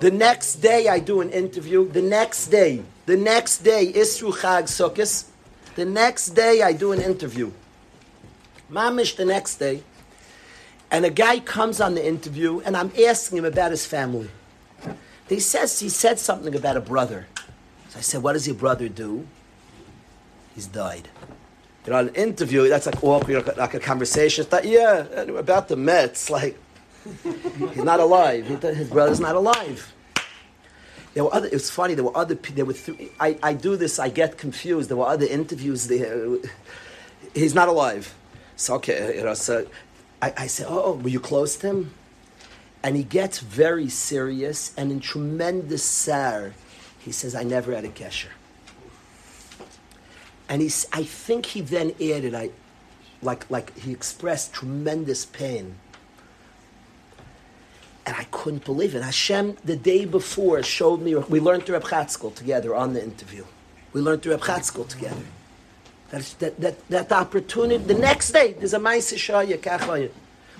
[0.00, 1.88] The next day I do an interview.
[1.88, 5.24] The next day, the next day, Isru Chag Sukkos.
[5.74, 7.50] The next day I do an interview.
[8.70, 9.84] Mamish the next day.
[10.90, 14.28] And a guy comes on the interview, and I'm asking him about his family.
[15.30, 17.26] He says he said something about a brother.
[17.92, 19.26] So I said, "What does your brother do?"
[20.54, 21.10] He's died.
[21.84, 24.46] You know, an interview that's like awkward, like a conversation.
[24.50, 25.00] Like, yeah,
[25.36, 26.30] about the Mets.
[26.30, 26.56] Like,
[27.24, 28.46] he's not alive.
[28.46, 29.92] His brother's not alive.
[31.12, 31.48] There were other.
[31.48, 31.92] It was funny.
[31.92, 32.34] There were other.
[32.34, 32.72] There were.
[32.72, 33.98] Three, I, I do this.
[33.98, 34.88] I get confused.
[34.88, 36.38] There were other interviews there.
[37.34, 38.14] He's not alive.
[38.56, 39.34] So okay, you know.
[39.34, 39.66] So
[40.22, 41.94] I, I said, "Oh, oh were you close to him?"
[42.82, 46.52] And he gets very serious and in tremendous sorrow.
[47.04, 48.28] He says, "I never had a kesher."
[50.48, 52.50] And he's, I think he then added, I,
[53.22, 55.76] like, like he expressed tremendous pain.
[58.04, 59.02] And I couldn't believe it.
[59.02, 63.46] Hashem, the day before, showed me, we learned through Reb together on the interview.
[63.94, 65.22] We learned through Reb together.
[66.10, 70.10] That, that, that, that opportunity, the next day, there's a Maisa Shaya, Kachaya.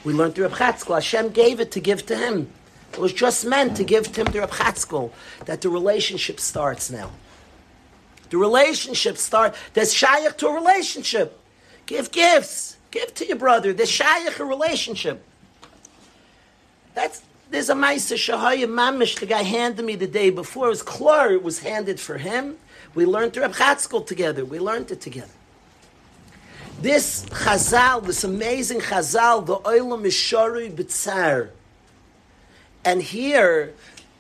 [0.05, 0.81] We learned through Reb.
[0.89, 2.51] Hashem gave it to give to him.
[2.93, 5.11] It was just meant to give to him to Reb Chatzkel,
[5.47, 7.11] that the relationship starts now.
[8.31, 9.55] The relationship start.
[9.75, 11.39] There's shaykh to a relationship.
[11.87, 12.77] Give gifts.
[12.91, 13.73] Give to your brother.
[13.73, 15.25] There's shaykh a relationship.
[16.95, 19.21] That's there's a Maisa Shahaya Mamish.
[19.21, 20.69] The guy handed me the day before.
[20.69, 21.33] It was clear.
[21.33, 22.57] It was handed for him.
[22.95, 24.47] We learned Reb Chatzkel together.
[24.47, 25.29] We learned it together.
[26.81, 31.51] This Chazal, this amazing Chazal, the Olam Mishari B'tzar.
[32.85, 33.73] And here,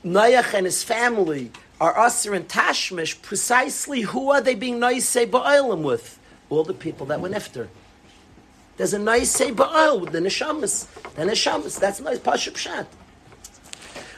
[0.04, 3.20] Noach and his family are Aser and Tashmish.
[3.22, 6.18] Precisely who are they being Noisei Ba'olam with?
[6.48, 7.68] All the people that went after.
[8.76, 10.86] There's a Noisei Ba'ol with the Neshamas.
[11.14, 12.86] The Neshamas, that's nice, Pashup Shat.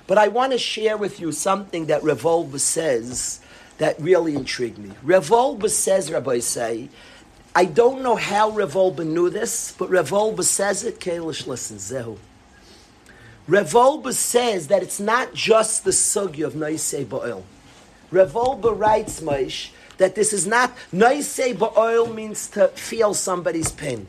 [0.06, 3.40] But I want to share with you something that Reb Wolbe says
[3.78, 4.90] that really intrigued me.
[5.02, 6.90] Reb Wolbe says, Rabbi say,
[7.54, 11.00] I don't know how Reb Wolbe knew this, but Reb Wolbe says it.
[11.00, 12.18] Kalish, listen, Zehu.
[13.46, 17.42] Reb Wolbe says that it's not just the sugya of Noisei Ba'il.
[18.10, 24.06] Reb Wolbe writes, Maish, that this is not, Noisei Ba'il means to feel somebody's pain.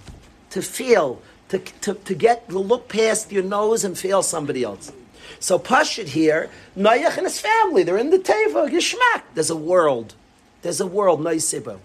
[0.51, 4.93] To feel, to, to, to get, to look past your nose and feel somebody else.
[5.41, 9.23] So Pashit here, Noach and his family, they're in the Teva, Gishmak.
[9.33, 10.13] There's a world.
[10.61, 11.79] There's a world, Noisei Ba'il.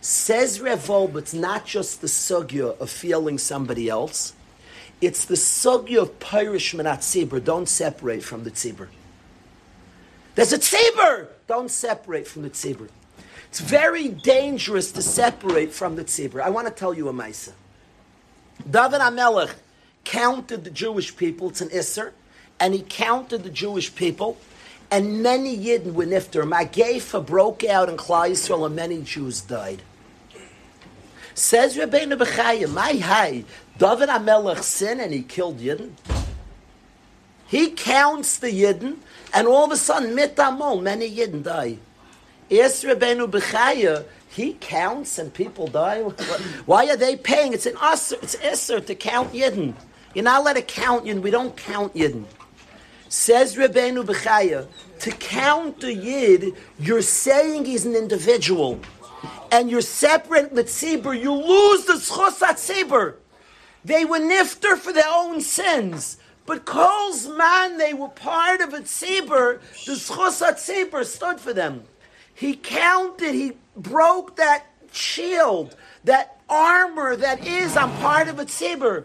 [0.00, 4.32] Says Reb Wolbe, it's not just the sugya of feeling somebody else,
[5.02, 7.42] it's the sugya of Pirish Manat Tzibur.
[7.42, 8.86] Don't separate from the Tzibur.
[10.36, 11.26] There's a Tzibur!
[11.48, 12.88] Don't separate from the Tzibur.
[13.48, 16.40] It's very dangerous to separate from the Tzibur.
[16.40, 17.52] I want to tell you a Maisa.
[18.70, 19.54] David HaMelech
[20.04, 22.12] counted the Jewish people, it's an Isser,
[22.60, 24.38] and he counted the Jewish people,
[24.90, 26.48] and many Yidden were nifter.
[26.48, 29.82] Magefa broke out in Klal Yisrael, and many Jews died.
[31.34, 33.44] Says Rabbeinu Bechaya, my high,
[33.78, 35.92] David HaMelech sinned and he killed Yidden.
[37.46, 38.96] He counts the Yidden,
[39.34, 41.78] and all of a sudden, mitamol, many Yidden die.
[42.48, 46.00] Yes, Rabbeinu Bechaya, he counts and people die.
[46.66, 47.52] Why are they paying?
[47.52, 49.74] It's an usr, it's isser to count Yidden.
[50.14, 51.22] You're not allowed to count Yidden.
[51.22, 52.24] We don't count Yidden.
[53.08, 54.66] Says Rabbeinu Bechaya,
[55.00, 58.80] to count a Yid, you're saying he's an individual.
[59.52, 63.14] And you're separate with Tzibur, you lose the schos Tzibur.
[63.84, 66.16] They were nifter for their own sins.
[66.44, 69.60] But Kol's man, they were part of a tzibur.
[69.84, 71.84] The schos tzibur stood for them.
[72.34, 73.34] He counted.
[73.34, 77.76] He broke that shield, that armor that is.
[77.76, 79.04] I'm part of a tzibur.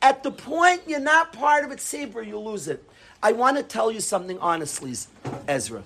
[0.00, 2.84] At the point you're not part of a tzibur, you lose it.
[3.22, 4.94] I want to tell you something honestly,
[5.48, 5.82] Ezra.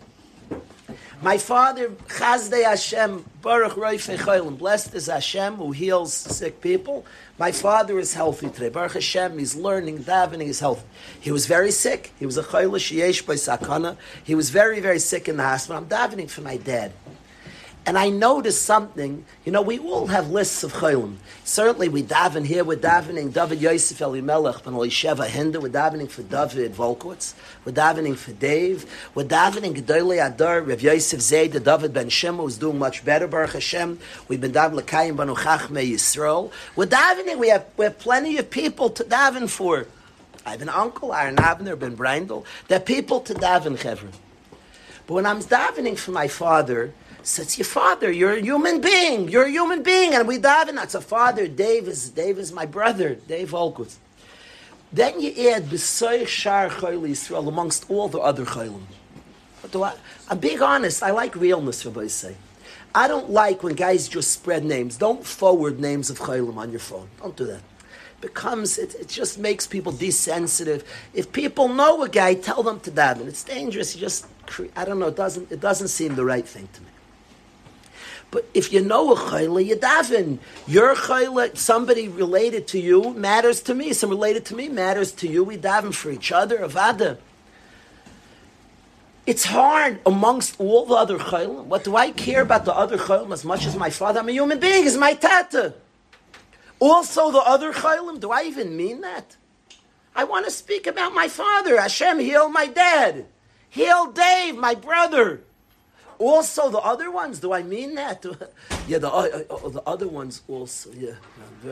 [1.23, 7.07] My father, Chazdei Hashem, Baruch Roifei Cholim, blessed is Hashem who heals sick people.
[7.39, 8.70] My father is healthy today.
[8.70, 10.83] Baruch Hashem, he's learning, davening, he's healthy.
[11.20, 12.12] He was very sick.
[12.18, 13.99] He was a Choilish Yesh by Sakana.
[14.25, 15.81] He was very, very sick in the hospital.
[15.81, 16.91] I'm davening for my dad.
[17.85, 19.24] And I noticed something.
[19.45, 21.16] You know, we all have lists of chaylim.
[21.43, 22.62] Certainly, we daven here.
[22.62, 25.59] We're davening David Yosef Elimelech ben Elisheva Hinder.
[25.59, 27.35] We're davening for David Volkowitz.
[27.64, 28.89] We're davening for Dave.
[29.16, 33.26] We're davening Gedolei Adar Rav Yosef Zayd, David ben Shimon, who's doing much better.
[33.26, 33.99] Baruch Hashem.
[34.28, 36.53] We've been davening Lekayim Banu Chachmei Yisrael.
[36.76, 37.39] We're davening.
[37.39, 39.89] We have we have plenty of people to daven for.
[40.47, 42.45] I have an uncle, Aaron Abner, Ben Brindle.
[42.68, 44.12] There are people to daven, Chevron.
[45.07, 46.93] But when I'm davening for my father,
[47.27, 48.11] says your father.
[48.11, 49.29] You're a human being.
[49.29, 50.75] You're a human being, and we daven.
[50.75, 51.47] That's a father.
[51.47, 53.14] Dave is Dave is my brother.
[53.14, 53.97] Dave Holkutz.
[54.93, 58.83] Then you add b'soy shar chayli Yisrael amongst all the other chaylim.
[59.70, 59.95] Do I?
[60.29, 61.03] I'm being honest.
[61.03, 61.85] I like realness.
[61.87, 62.37] Rabbi say.
[62.95, 64.99] I don't like when guys just spread names.
[64.99, 67.09] Don't forward names of chaylim on your phone.
[67.20, 67.62] Don't do that.
[68.20, 70.85] Becomes it, it just makes people desensitive.
[71.14, 73.27] If people know a guy, tell them to daven.
[73.27, 73.95] It's dangerous.
[73.95, 74.27] You just
[74.77, 75.09] I don't know.
[75.09, 76.89] It doesn't it doesn't seem the right thing to me.
[78.33, 80.39] But if you know a chayla, you daven.
[80.66, 83.93] Your chayla, somebody related to you, matters to me.
[83.93, 85.45] Some related to me matters to you.
[85.45, 87.18] We daven for each other, avada.
[89.26, 91.62] It's hard amongst all the other chayla.
[91.64, 94.20] What do I care about the other chaylim as much as my father?
[94.20, 94.85] I'm a human being.
[94.87, 95.74] Is my tata.
[96.80, 98.18] Also, the other chaylim.
[98.18, 99.37] Do I even mean that?
[100.16, 101.78] I want to speak about my father.
[101.78, 103.26] Hashem, heal my dad.
[103.68, 105.43] Heal Dave, my brother.
[106.23, 107.41] Also, the other ones.
[107.41, 108.25] Do I mean that?
[108.87, 110.93] yeah, the uh, uh, the other ones also.
[110.93, 111.14] Yeah,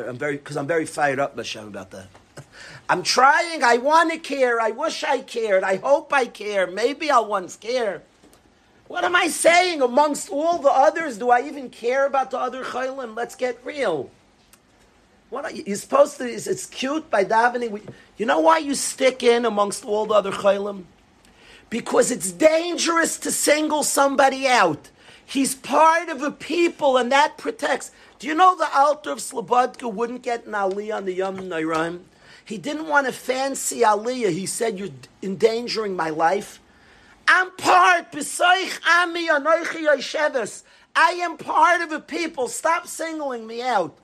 [0.08, 2.08] I'm very because I'm very fired up, Hashem, about that.
[2.88, 3.62] I'm trying.
[3.62, 4.60] I want to care.
[4.60, 5.62] I wish I cared.
[5.62, 6.66] I hope I care.
[6.66, 8.02] Maybe I'll once care.
[8.88, 9.82] What am I saying?
[9.82, 13.14] Amongst all the others, do I even care about the other chaylim?
[13.14, 14.10] Let's get real.
[15.28, 16.24] What are you, you're supposed to?
[16.24, 17.70] It's, it's cute by davening.
[17.70, 17.82] We,
[18.16, 20.86] you know why you stick in amongst all the other chaylim?
[21.70, 24.90] Because it's dangerous to single somebody out.
[25.24, 27.92] He's part of a people, and that protects.
[28.18, 32.00] Do you know the Alter of Slobodka wouldn't get an aliyah on the Yom Nairaim?
[32.44, 34.32] He didn't want a fancy aliyah.
[34.32, 34.88] He said, You're
[35.22, 36.60] endangering my life.
[37.28, 39.28] I'm part, Ami.
[40.96, 42.48] I am part of a people.
[42.48, 43.96] Stop singling me out.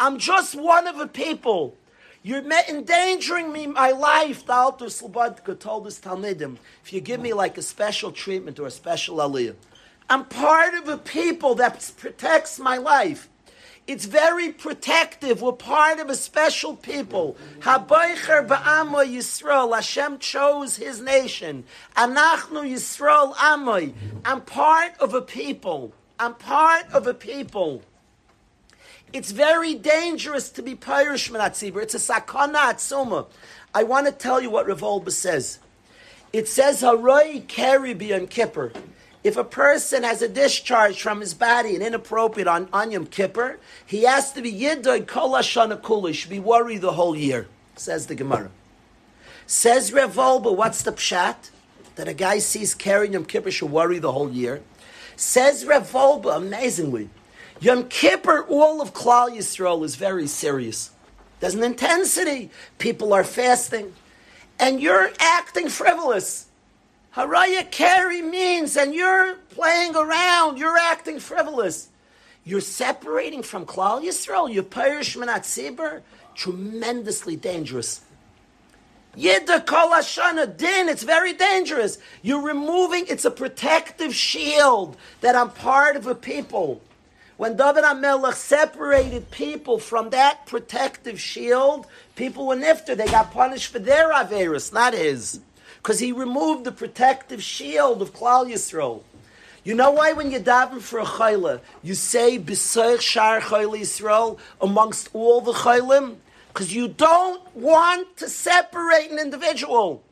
[0.00, 1.76] I'm just one of a people.
[2.24, 4.46] You're endangering me, my life.
[4.46, 8.66] The Alter Slobodka told his Talmidim, if you give me like a special treatment or
[8.66, 9.56] a special aliyah,
[10.08, 13.28] I'm part of a people that protects my life.
[13.88, 15.42] It's very protective.
[15.42, 17.36] We're part of a special people.
[17.58, 19.74] Habaycher ba'amo Yisrael.
[19.74, 21.64] Hashem chose His nation.
[21.96, 23.92] Anachnu Yisrael amoy.
[24.24, 25.92] I'm part of a people.
[26.20, 27.82] I'm part of a people.
[29.12, 31.82] It's very dangerous to be Pirish Minatzibur.
[31.82, 33.26] It's a sakana atzuma.
[33.74, 35.58] I want to tell you what Reb Wolbe says.
[36.32, 38.72] It says, Haroi carry beyond Kippur.
[39.22, 43.58] If a person has a discharge from his body, an inappropriate on, on Yom Kippur,
[43.84, 48.06] he has to be Yiddoy Kol Hashana Kula, should be worried the whole year, says
[48.06, 48.50] the Gemara.
[49.46, 51.50] Says Reb Wolbe, what's the pshat?
[51.96, 54.62] That a guy sees carrying Yom Kippur should worry the whole year.
[55.16, 57.10] Says Reb Wolbe, amazingly,
[57.62, 60.90] Yom Kippur, all of Klal Yisrael is very serious.
[61.38, 62.50] There's an intensity.
[62.78, 63.94] People are fasting.
[64.58, 66.46] And you're acting frivolous.
[67.14, 71.88] Haraya carry means, and you're playing around, you're acting frivolous.
[72.44, 76.00] You're separating from Klal Yisrael, you're Pirish Menat Sibur,
[76.34, 78.00] tremendously dangerous.
[79.16, 79.90] Yidda kol
[80.56, 80.88] din.
[80.88, 81.98] It's very dangerous.
[82.22, 83.04] You're removing.
[83.08, 86.80] It's a protective shield that I'm part of a people.
[87.42, 92.96] When David HaMelech separated people from that protective shield, people were nifter.
[92.96, 95.40] They got punished for their averus, not his,
[95.78, 99.02] because he removed the protective shield of Klal Yisrael.
[99.64, 104.38] You know why when you daven for a chayla, you say b'soich shar chayla Yisrael
[104.60, 106.18] amongst all the chaylim?
[106.46, 110.04] Because you don't want to separate an individual.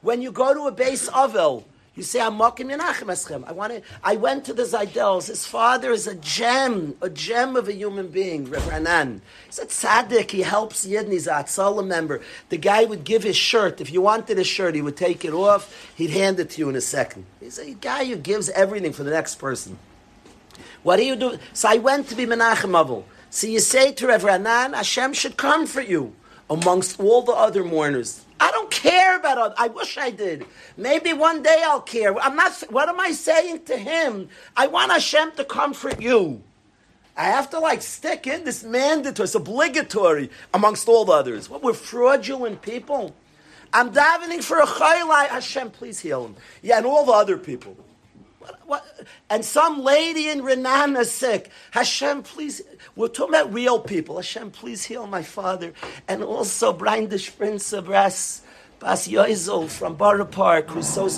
[0.00, 1.66] When you go to a base ovel,
[1.98, 3.42] you say, I'm mocking Menachem Eschem.
[3.44, 5.26] I want to, I went to the Zaydels.
[5.26, 9.20] His father is a gem, a gem of a human being, Rev Ranan.
[9.46, 10.30] He's a tzaddik.
[10.30, 11.10] He helps Yidden.
[11.10, 12.20] He's a Atzala member.
[12.50, 13.80] The guy would give his shirt.
[13.80, 15.92] If you wanted a shirt, he would take it off.
[15.96, 17.26] He'd hand it to you in a second.
[17.40, 19.76] He's a guy who gives everything for the next person.
[20.84, 21.36] What do you do?
[21.52, 23.02] So I went to be Menachem Avel.
[23.30, 26.14] So you say to Rev Ranan, Hashem should comfort you
[26.48, 28.24] amongst all the other mourners.
[28.40, 29.54] I don't care about other.
[29.58, 30.46] I wish I did.
[30.76, 32.18] Maybe one day I'll care.
[32.18, 32.52] I'm not.
[32.70, 34.28] What am I saying to him?
[34.56, 36.42] I want Hashem to comfort you.
[37.16, 39.24] I have to like stick in this mandatory.
[39.24, 41.50] It's obligatory amongst all the others.
[41.50, 43.14] What we're fraudulent people.
[43.72, 45.28] I'm davening for a chaylai.
[45.28, 46.36] Hashem, please heal him.
[46.62, 47.76] Yeah, and all the other people.
[48.40, 49.06] What, what?
[49.30, 51.50] And some lady in Renan is sick.
[51.72, 52.62] Hashem, please.
[52.96, 54.16] We're talking about real people.
[54.16, 55.72] Hashem, please heal my father.
[56.06, 58.42] And also Brian the Prince of Bras,
[58.78, 61.08] Bas Yoizel from Borough Park, who's so.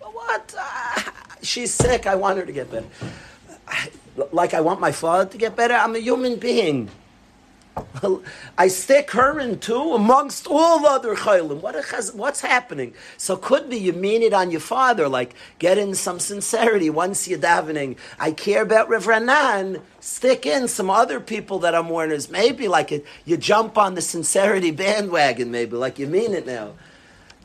[0.00, 0.54] What?
[0.58, 1.12] Ah,
[1.42, 2.06] she's sick.
[2.06, 2.86] I want her to get better.
[3.66, 3.90] I-
[4.32, 5.74] Like I want my father to get better.
[5.74, 6.90] I'm a human being.
[8.58, 11.60] I stick her in too amongst all the other chaylim.
[11.60, 12.94] What chaz- what's happening?
[13.16, 17.28] So could be you mean it on your father, like get in some sincerity once
[17.28, 17.96] you're davening.
[18.18, 19.82] I care about Rev Ranan.
[20.00, 22.30] Stick in some other people that are mourners.
[22.30, 25.50] Maybe like it, you jump on the sincerity bandwagon.
[25.50, 26.72] Maybe like you mean it now.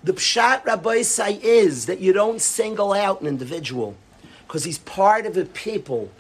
[0.04, 3.96] The pshat Rabbi say is that you don't single out an individual
[4.48, 6.12] because he's part of a people.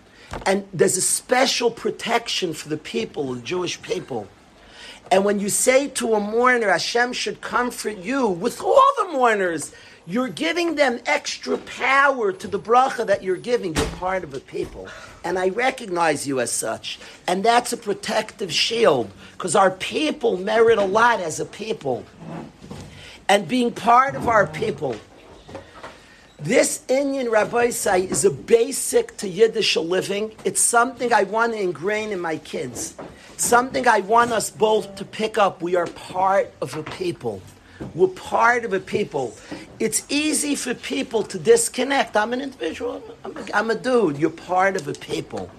[0.45, 4.27] And there's a special protection for the people, the Jewish people.
[5.11, 9.73] And when you say to a mourner, Hashem should comfort you with all the mourners,
[10.07, 13.75] you're giving them extra power to the bracha that you're giving.
[13.75, 14.87] You're part of a people.
[15.23, 16.99] And I recognize you as such.
[17.27, 22.05] And that's a protective shield because our people merit a lot as a people.
[23.27, 24.95] And being part of our people.
[26.39, 30.35] This Indian Rabbi say is a basic to Yiddish living.
[30.43, 32.93] It's something I want to ingrain in my kids.
[33.37, 35.61] Something I want us both to pick up.
[35.61, 37.41] We are part of a people.
[37.93, 39.33] We're part of a people.
[39.79, 42.17] It's easy for people to disconnect.
[42.17, 43.01] I'm an individual.
[43.23, 44.17] I'm a, I'm a dude.
[44.17, 45.49] You're part of a people.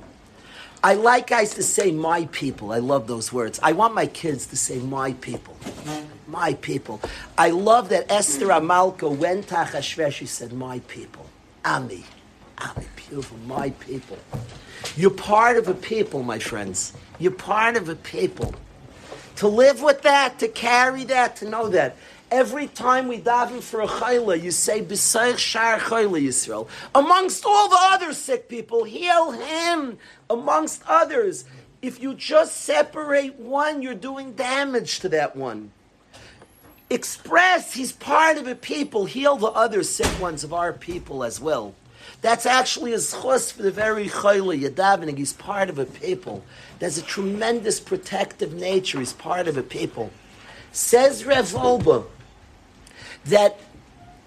[0.87, 2.70] I like guys to say my people.
[2.70, 3.59] I love those words.
[3.61, 5.57] I want my kids to say my people.
[6.28, 7.01] My people.
[7.37, 9.82] I love that Esther Amalka went to.
[10.12, 11.26] She said, my people.
[11.64, 12.05] Ami.
[12.59, 13.37] Ami, beautiful.
[13.49, 14.16] My people.
[14.97, 16.93] You're part of a people, my friends.
[17.18, 18.55] You're part of a people.
[19.43, 21.97] To live with that, to carry that, to know that.
[22.30, 26.68] Every time we daven for a chayla, you say b'sayich shar chayla Yisrael.
[26.92, 29.98] Amongst all the other sick people, heal him.
[30.28, 31.44] Amongst others,
[31.82, 35.70] if you just separate one, you're doing damage to that one.
[36.90, 39.04] Express, he's part of a people.
[39.04, 41.74] Heal the other sick ones of our people as well.
[42.22, 45.16] That's actually a schus for the very chayla you're davening.
[45.16, 46.42] He's part of a people.
[46.80, 48.98] There's a tremendous protective nature.
[48.98, 50.10] He's part of a people.
[50.72, 52.06] Says Reb Wolbe
[53.28, 53.58] that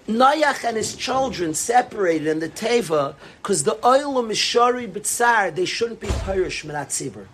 [0.08, 5.64] Noach and his children separated in the Teva because the oil of Mishari B'tzar, they
[5.64, 7.26] shouldn't be Pirish Minat Tzibur.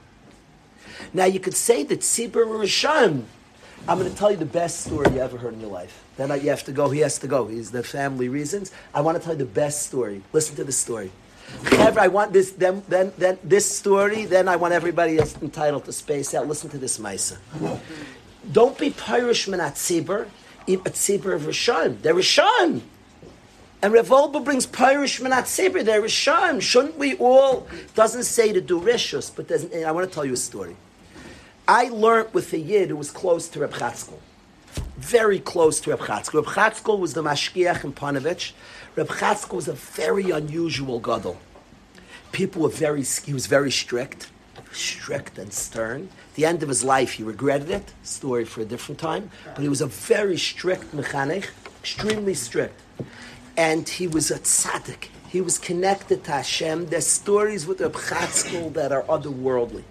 [1.12, 3.24] Now you could say that Tzibur Rishon.
[3.88, 6.02] I'm going to tell you the best story you ever heard in your life.
[6.16, 6.90] Then you have to go.
[6.90, 7.46] He has to go.
[7.46, 8.72] He's the family reasons.
[8.92, 10.22] I want to tell you the best story.
[10.32, 11.12] Listen to the story.
[11.64, 12.50] However, I want this.
[12.50, 14.24] Then, then, then this story.
[14.24, 16.48] Then I want everybody else entitled to space out.
[16.48, 17.38] Listen to this, Maisa.
[18.50, 20.26] Don't be Pirish Minat Tzibur.
[20.68, 22.02] A Tzibur of Rishon.
[22.02, 22.80] They're Rishon.
[23.82, 25.84] And Reb Wolbe brings Pirish Minat Tzibur.
[25.84, 26.60] They're Rishon.
[26.60, 27.68] Shouldn't we all?
[27.94, 29.50] Doesn't say to do Rishus, but
[29.84, 30.76] I want to tell you a story.
[31.68, 34.18] I learned with a Yid who was close to Reb Chatzkel.
[34.96, 36.34] Very close to Reb Chatzkel.
[36.34, 38.52] Reb Chatzkel was the Mashkiach in Panovich.
[38.96, 41.38] Reb Chatzkel was a very unusual gadol.
[42.32, 44.30] People were very, he was very strict,
[44.76, 46.08] strict and stern.
[46.30, 47.92] At the end of his life, he regretted it.
[48.02, 49.30] Story for a different time.
[49.44, 51.48] But he was a very strict mechanech,
[51.80, 52.80] extremely strict.
[53.56, 55.08] And he was a tzaddik.
[55.28, 56.86] He was connected to Hashem.
[56.86, 59.84] There's stories with Reb Chatzkel that are otherworldly.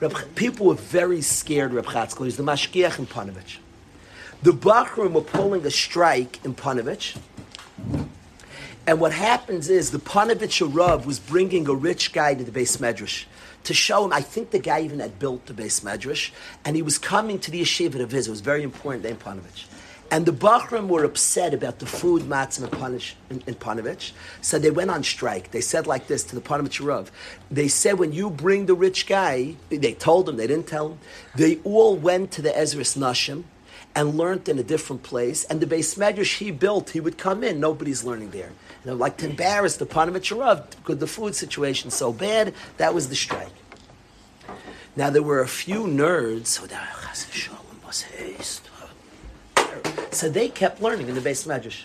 [0.00, 2.24] Reb, people were very scared Reb Chatzkel.
[2.24, 3.58] He's the Mashkiach in Panovich.
[4.42, 7.18] The Bachrim were pulling a strike in Panovich.
[8.86, 12.78] And what happens is the Panovich Rav was bringing a rich guy to the base
[12.78, 13.26] medrash
[13.64, 14.12] to show him.
[14.12, 16.30] I think the guy even had built the base medrash,
[16.64, 18.30] and he was coming to the yeshiva to visit.
[18.30, 19.66] It was very important in Panovich.
[20.12, 24.70] And the Bachrim were upset about the food matzah in, in, in Panovich, so they
[24.70, 25.52] went on strike.
[25.52, 27.12] They said like this to the Panovich Rav.
[27.50, 30.98] They said, when you bring the rich guy, they told him, they didn't tell him,
[31.36, 33.44] they all went to the Ezras Nashim,
[33.94, 35.44] and learned in a different place.
[35.44, 37.58] And the base medrash he built, he would come in.
[37.60, 38.52] Nobody's learning there.
[38.84, 42.54] They would like to embarrass the Panovich Rav because the food situation so bad.
[42.78, 43.52] That was the strike.
[44.96, 46.60] Now there were a few nerds.
[50.12, 51.84] So they kept learning in the base medrash.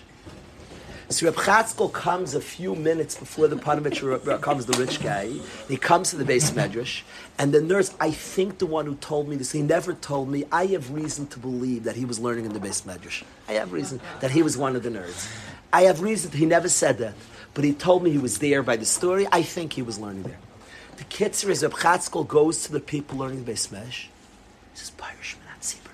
[1.08, 5.30] So Reb Chatzkel comes a few minutes before the Panovich uh, comes, the rich guy.
[5.68, 7.02] He comes to the base medrash,
[7.38, 10.44] and the nurse, I think the one who told me this, he never told me.
[10.50, 13.22] I have reason to believe that he was learning in the base medrash.
[13.48, 15.30] I have reason that he was one of the nerds.
[15.72, 16.30] I have reason.
[16.32, 17.14] He never said that,
[17.54, 19.26] but he told me he was there by the story.
[19.30, 20.38] I think he was learning there.
[20.96, 24.06] The kitzer is Reb Chatzkel goes to the people learning the medrash.
[24.72, 25.92] He says, "Pirish Menat Tzibur."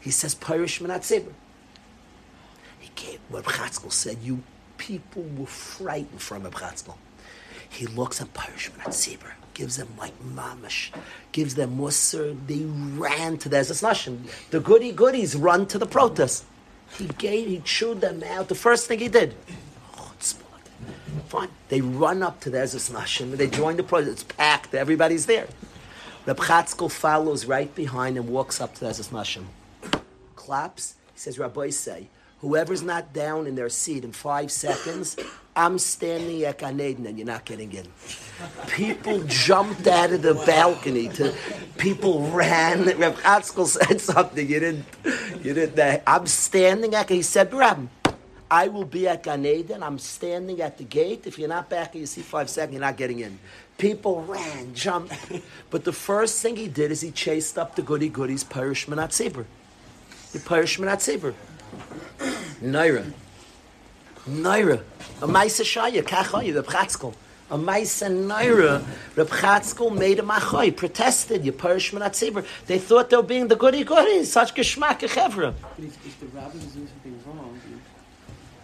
[0.00, 1.34] He says, "Pirish Menat Tzibur."
[3.00, 4.42] gave, what Chatzkel said, you
[4.78, 6.96] people were frightened from Reb Chatzkel.
[7.68, 10.90] He looks at Parish Zebra, gives them like mamash,
[11.32, 12.36] gives them musr.
[12.46, 12.64] They
[12.98, 14.28] ran to the Nashim.
[14.50, 16.44] The goody goodies run to the protest.
[16.98, 18.48] He gave, he chewed them out.
[18.48, 19.34] The first thing he did,
[21.30, 21.48] fine.
[21.68, 23.36] They run up to the Nashim.
[23.36, 24.12] They join the protest.
[24.12, 24.74] It's packed.
[24.74, 25.46] Everybody's there.
[26.26, 29.44] Reb Chatzkel follows right behind and walks up to the Nashim.
[30.36, 30.94] Claps.
[31.14, 32.08] He says, Rabbi say,
[32.40, 35.16] Whoever's not down in their seat in five seconds,
[35.56, 37.86] I'm standing at Gan Eden and you're not getting in.
[38.68, 41.08] People jumped out of the balcony.
[41.08, 41.34] To
[41.76, 42.84] people ran.
[42.84, 44.48] Reb Chatzkel said something.
[44.48, 44.84] You didn't.
[45.42, 45.78] You didn't.
[45.78, 47.10] Uh, I'm standing at.
[47.10, 47.88] He said, Rab,
[48.50, 49.82] I will be at Gan Eden.
[49.82, 51.26] I'm standing at the gate.
[51.26, 53.38] If you're not back in your seat five seconds, you're not getting in.
[53.76, 55.14] People ran, jumped.
[55.70, 59.12] But the first thing he did is he chased up the goody goodies, Parish Manat
[59.12, 59.46] Saber.
[60.32, 61.34] The Parish Manat Saber.
[62.62, 63.12] Naira.
[64.28, 64.82] Naira.
[65.22, 67.14] A Maisa Shaya, Kachoy, Reb Chatzkel.
[67.50, 68.84] A Maisa Naira,
[69.16, 72.46] Reb Chatzkel made a Machoy, protested, you perish Menat Tzibur.
[72.66, 75.52] They thought they were being the goody goody, such geschmack a chevra.
[75.78, 77.60] If the rabbis doing something wrong,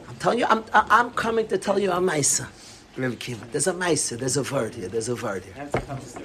[0.09, 2.47] I'm telling you, I'm, I'm coming to tell you a Maisa.
[2.97, 5.69] Reb Kiva, there's a Maisa, there's a word here, there's a word here.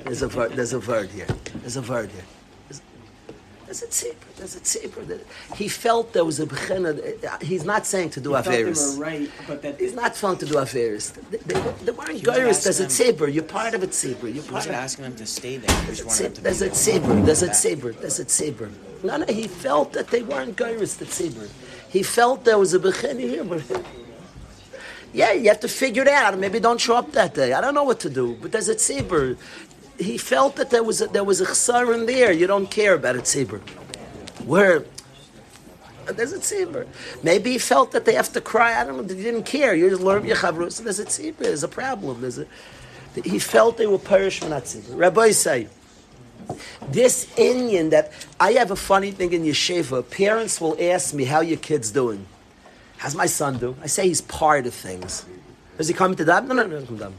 [0.04, 1.28] There's a word, there's a word here.
[1.56, 2.24] There's a word here.
[2.24, 2.41] There's a
[3.74, 4.36] tzibur.
[4.38, 5.20] There's a tzibur.
[5.56, 7.42] He felt there was a bechina.
[7.42, 8.98] He's not saying to do affairs.
[8.98, 11.12] right, but that He's not fun to do affairs.
[11.12, 12.64] They, they, they weren't goyers.
[12.64, 13.34] There's a tzibur.
[13.34, 14.24] You're part of a tzibur.
[14.24, 14.82] You're he part wasn't of.
[14.82, 15.82] asking them to stay there.
[15.82, 17.26] He just wanted them to There's a tzibur.
[17.26, 18.00] There's a tzibur.
[18.00, 18.72] There's a tzibur.
[19.04, 19.26] No, no.
[19.26, 20.98] He felt that they weren't goyers.
[20.98, 21.50] The tzibur.
[21.90, 23.64] He felt there was a bechina here, but.
[25.14, 26.40] Yeah, you have to figure it out.
[26.40, 27.52] Maybe don't show up that day.
[27.52, 28.38] I don't know what to do.
[28.42, 29.38] But there's a tzibur.
[30.02, 32.32] He felt that there was a, there was a chsar in there.
[32.32, 33.62] You don't care about a tzibur.
[34.46, 34.86] Where
[36.08, 36.88] there's a tzibur.
[37.22, 38.80] Maybe he felt that they have to cry.
[38.82, 39.04] I don't know.
[39.04, 39.76] They didn't care.
[39.76, 40.84] You just learn your chavrus.
[40.84, 41.38] There's a tzibur.
[41.38, 42.22] There's a problem.
[42.22, 42.48] There's a.
[43.24, 44.98] He felt they were perish from that tzibur.
[44.98, 45.68] Rabbi say.
[46.90, 50.10] This Indian that I have a funny thing in yeshiva.
[50.10, 52.26] Parents will ask me how your kid's doing.
[52.98, 53.76] How's my son do?
[53.82, 55.26] I say he's part of things.
[55.78, 56.48] Does he come to that?
[56.48, 57.14] No, no, no, come down.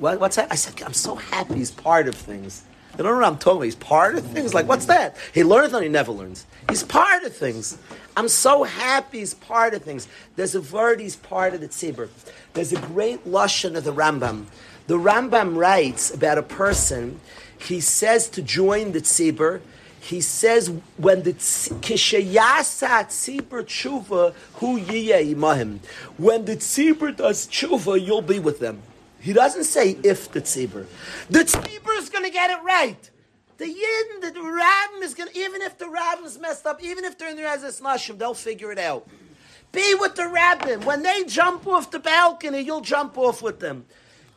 [0.00, 0.48] What, what's that?
[0.50, 2.64] I said I'm so happy he's part of things.
[2.96, 3.64] You don't know what I'm talking about.
[3.64, 4.54] He's part of things.
[4.54, 5.16] Like, what's that?
[5.32, 6.46] He learns and he never learns.
[6.68, 7.76] He's part of things.
[8.16, 10.06] I'm so happy he's part of things.
[10.36, 12.08] There's a word he's part of the tzibur.
[12.52, 14.46] There's a great lashon of the Rambam.
[14.86, 17.18] The Rambam writes about a person.
[17.58, 19.60] He says to join the tzibur.
[19.98, 25.78] He says when the kishayasa tzibur tshuva hu yiyeh imahim.
[26.16, 28.82] When the tzibur does tshuva, you'll be with them.
[29.24, 30.84] He doesn't say if the tzibur.
[31.30, 33.10] The tzibur is going to get it right.
[33.56, 37.06] The yin, the, the rabbin is going to, even if the rabbin's messed up, even
[37.06, 39.08] if they're in the Rezes Nashim, they'll figure it out.
[39.72, 40.84] Be with the rabbin.
[40.84, 43.86] When they jump off the balcony, you'll jump off with them.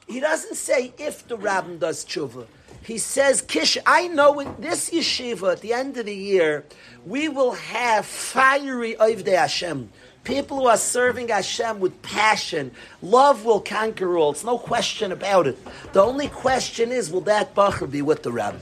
[0.07, 2.47] He doesn't say if the rabbin does tshuva.
[2.81, 6.63] He says, Kish, I know in this yeshiva at the end of the year,
[7.05, 9.91] we will have fiery Ovdei Hashem.
[10.27, 12.71] People who are serving Hashem with passion.
[13.01, 14.31] Love will conquer all.
[14.31, 15.57] It's no question about it.
[15.93, 18.59] The only question is, will that bacher be with the rabbin?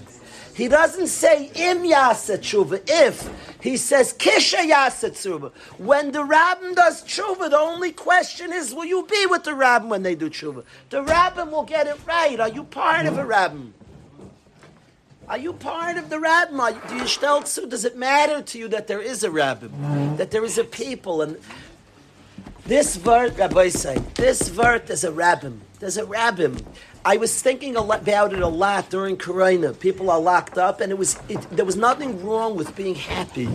[0.54, 3.28] He doesn't say im yasa tshuva, if.
[3.64, 5.52] He says kisha yasa tshuva.
[5.80, 9.90] When the rabbin does tshuva, the only question is, will you be with the rabbin
[9.90, 10.66] when they do tshuva?
[10.92, 12.40] The rabbin will get it right.
[12.40, 13.74] Are you part of a rabbin?
[15.28, 17.68] Are you part of the you- Do you stelzu?
[17.68, 21.22] Does it matter to you that there is a rabbin, that there is a people,
[21.22, 21.38] and
[22.66, 25.62] this vert, Rabbi say, this vert is a rabbin.
[25.80, 26.58] There's a rabbin.
[27.04, 29.74] I was thinking about it a lot during Corona.
[29.74, 33.50] People are locked up, and it was it, there was nothing wrong with being happy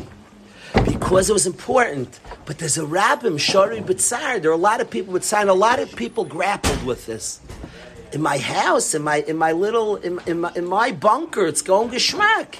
[0.84, 2.20] because it was important.
[2.46, 4.40] But there's a rabbin, Shari B'tzar.
[4.42, 7.40] There are a lot of people with and a lot of people grappled with this.
[8.12, 11.62] In my house, in my in my little in, in, my, in my bunker, it's
[11.62, 12.58] going geschmack.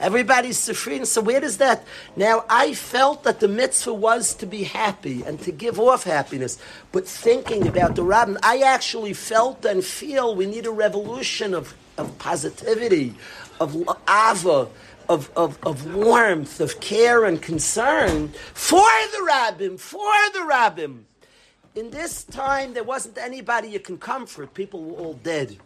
[0.00, 1.04] Everybody's suffering.
[1.04, 1.84] So where does that?
[2.16, 6.58] Now I felt that the mitzvah was to be happy and to give off happiness,
[6.92, 11.74] but thinking about the rabbin, I actually felt and feel we need a revolution of
[11.96, 13.14] of positivity,
[13.60, 13.76] of
[14.08, 14.68] ava,
[15.08, 21.06] of, of, of warmth, of care and concern for the rabbin, for the rabbin.
[21.74, 24.54] In this time, there wasn't anybody you can comfort.
[24.54, 25.56] People were all dead.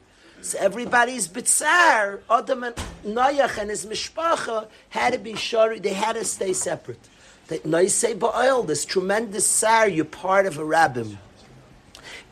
[0.41, 5.81] So everybody's bitzar, Adam and Noach and his mishpacha had to be shari.
[5.81, 7.01] They had to stay separate.
[7.49, 11.19] They, Noisei ba'oil, this tremendous sar, you're part of a rabbin.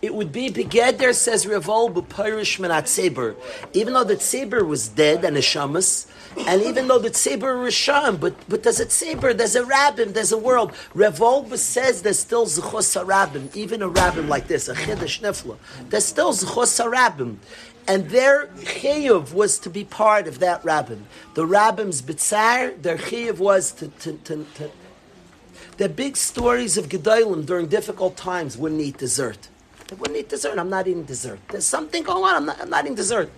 [0.03, 3.35] It would be begeder, says Revol, b'pirish menat tzeber.
[3.73, 6.07] Even though the tzeber was dead and a shamas,
[6.47, 10.33] and even though the tzeber sham, but but there's a tzeber, there's a rabbin, there's
[10.33, 10.73] a world.
[10.95, 15.57] Revol says there's still zechus rabbin, even a rabbin like this, a chiddush nifla.
[15.89, 17.41] There's still zechus rabbin.
[17.89, 21.07] And their chiyuv was to be part of that rabbin.
[21.35, 24.71] The rabbin's bitzar, their chiyuv was to, to, to, to
[25.79, 29.49] the big stories of Gedolim during difficult times wouldn't eat dessert.
[29.89, 30.59] They wouldn't eat dessert.
[30.59, 31.39] I'm not eating dessert.
[31.49, 32.35] There's something going on.
[32.35, 33.31] I'm not, I'm not eating dessert.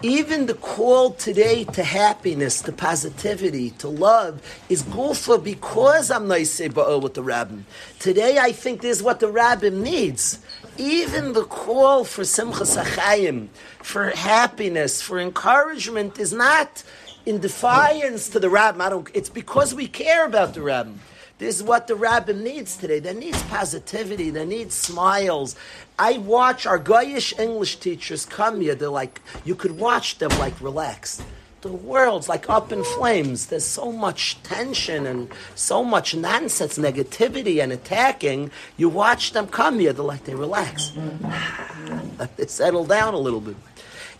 [0.00, 6.60] Even the call today to happiness, to positivity, to love is gufa because I'm nice
[6.60, 7.66] ba'ol with the rabbin.
[7.98, 10.38] Today I think this is what the rabbin needs.
[10.76, 13.48] Even the call for simchas achayim,
[13.82, 16.84] for happiness, for encouragement is not
[17.26, 18.80] in defiance to the rabbin.
[18.80, 21.00] I don't, it's because we care about the rabbin.
[21.38, 22.98] This is what the rabbin needs today.
[22.98, 24.30] They needs positivity.
[24.30, 25.54] They need smiles.
[25.96, 28.74] I watch our Goyish English teachers come here.
[28.74, 31.22] They're like, you could watch them like relaxed.
[31.60, 33.46] The world's like up in flames.
[33.46, 38.50] There's so much tension and so much nonsense, negativity and attacking.
[38.76, 39.92] You watch them come here.
[39.92, 40.92] They're like, they relax.
[41.24, 43.56] Ah, they settle down a little bit.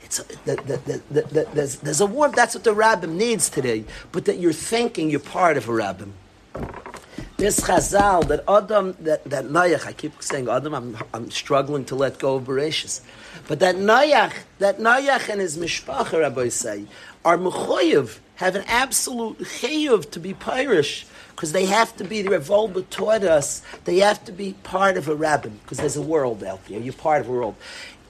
[0.05, 2.37] It's the, the, the, the, the, there's, there's a warmth.
[2.37, 3.85] That's what the rabbin needs today.
[4.13, 6.15] But that you're thinking you're part of a rabbin
[7.39, 11.95] this Chazal that Adam that that Noach I keep saying Adam I'm I'm struggling to
[11.95, 13.01] let go of Bereshis,
[13.47, 16.87] but that Noach that Noach and his mishpacha Rabbi say
[17.25, 22.31] are mechoyev have an absolute chayuv to be pirish because they have to be the
[22.31, 26.03] Reb Wolbe taught us they have to be part of a rabbin because there's a
[26.03, 27.55] world out there you're part of a world.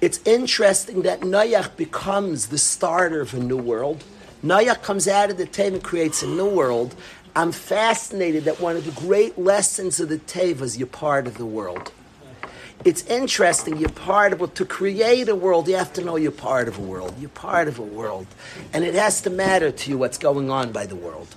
[0.00, 4.04] It's interesting that Noach becomes the starter of a new world.
[4.44, 6.94] Noach comes out of the Teva and creates a new world.
[7.38, 11.38] I'm fascinated that one of the great lessons of the Teva is you're part of
[11.38, 11.92] the world.
[12.84, 14.54] It's interesting, you're part of.
[14.54, 17.14] To create a world, you have to know you're part of a world.
[17.20, 18.26] You're part of a world.
[18.72, 21.28] And it has to matter to you what's going on by the world.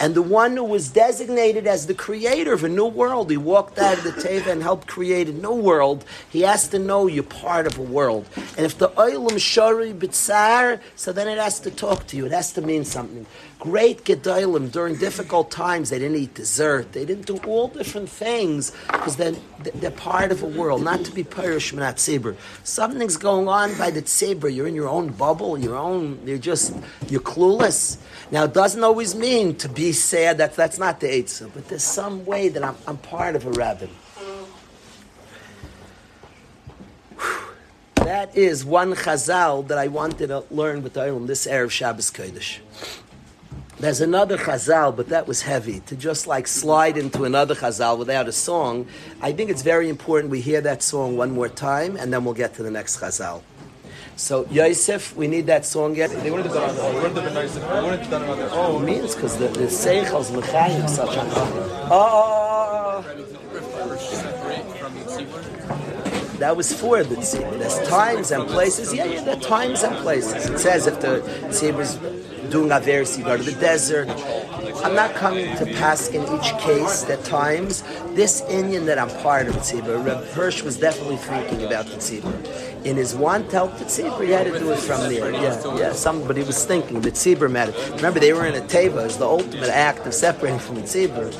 [0.00, 3.78] And the one who was designated as the creator of a new world, he walked
[3.78, 6.04] out of the Teva and helped create a new world.
[6.28, 8.28] He has to know you're part of a world.
[8.56, 12.26] And if the Oilam Shari Bitsar, so then it has to talk to you.
[12.26, 13.26] It has to mean something.
[13.58, 16.92] Great Gedolim during difficult times, they didn't eat dessert.
[16.92, 19.36] They didn't do all different things because then
[19.74, 22.36] they're part of a world, not to be Pirish Manat Tzibur.
[22.62, 24.54] Something's going on by the Tzibur.
[24.54, 26.72] You're in your own bubble, your own, you're just,
[27.08, 27.98] you're clueless.
[28.30, 30.36] Now, it doesn't always mean to be sad.
[30.38, 31.50] That's, that's not the Eitzah.
[31.54, 33.90] But there's some way that I'm, I'm part of a rabbin.
[37.94, 42.10] That is one chazal that I wanted to learn with the Olam this Erev Shabbos
[42.10, 42.58] Kodesh.
[43.78, 45.80] There's another chazal, but that was heavy.
[45.80, 48.88] To just like slide into another chazal without a song,
[49.20, 52.34] I think it's very important we hear that song one more time, and then we'll
[52.34, 53.42] get to the next chazal.
[54.18, 56.10] So Yosef, we need that song yet.
[56.10, 57.02] They wouldn't have done it.
[57.02, 57.54] Have been nice.
[57.54, 58.84] They wouldn't have done it on their own.
[58.84, 61.10] means because the, the seichel's mechayim such
[61.90, 63.04] oh
[66.38, 67.58] that was for the tzibur.
[67.58, 68.92] There's times and places.
[68.92, 70.50] Yeah, yeah, there are times and places.
[70.50, 71.96] It says if the tzibur's
[72.50, 74.08] doing averis, you go to the desert.
[74.84, 77.02] I'm not coming to pass in each case.
[77.02, 77.82] There times
[78.14, 80.04] this Indian that I'm part of the tzibur.
[80.04, 82.67] Reb Hirsch was definitely thinking about the tzibur.
[82.84, 85.32] In his one the tzibur, he had to do it from there.
[85.32, 85.92] Yeah, yeah.
[85.92, 87.74] Somebody was thinking the tzibur mattered.
[87.96, 89.04] Remember, they were in a teva.
[89.04, 91.32] It's the ultimate act of separating from the tzibur.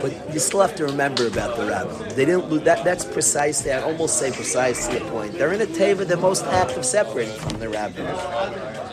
[0.00, 2.08] But you still have to remember about the rabbi.
[2.14, 2.84] They didn't lose that.
[2.84, 3.72] That's precisely.
[3.72, 5.32] I almost say precisely the point.
[5.34, 6.06] They're in a teva.
[6.06, 8.85] They're most act of separating from the rabbi.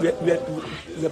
[0.00, 0.42] Reb Reb
[1.00, 1.10] the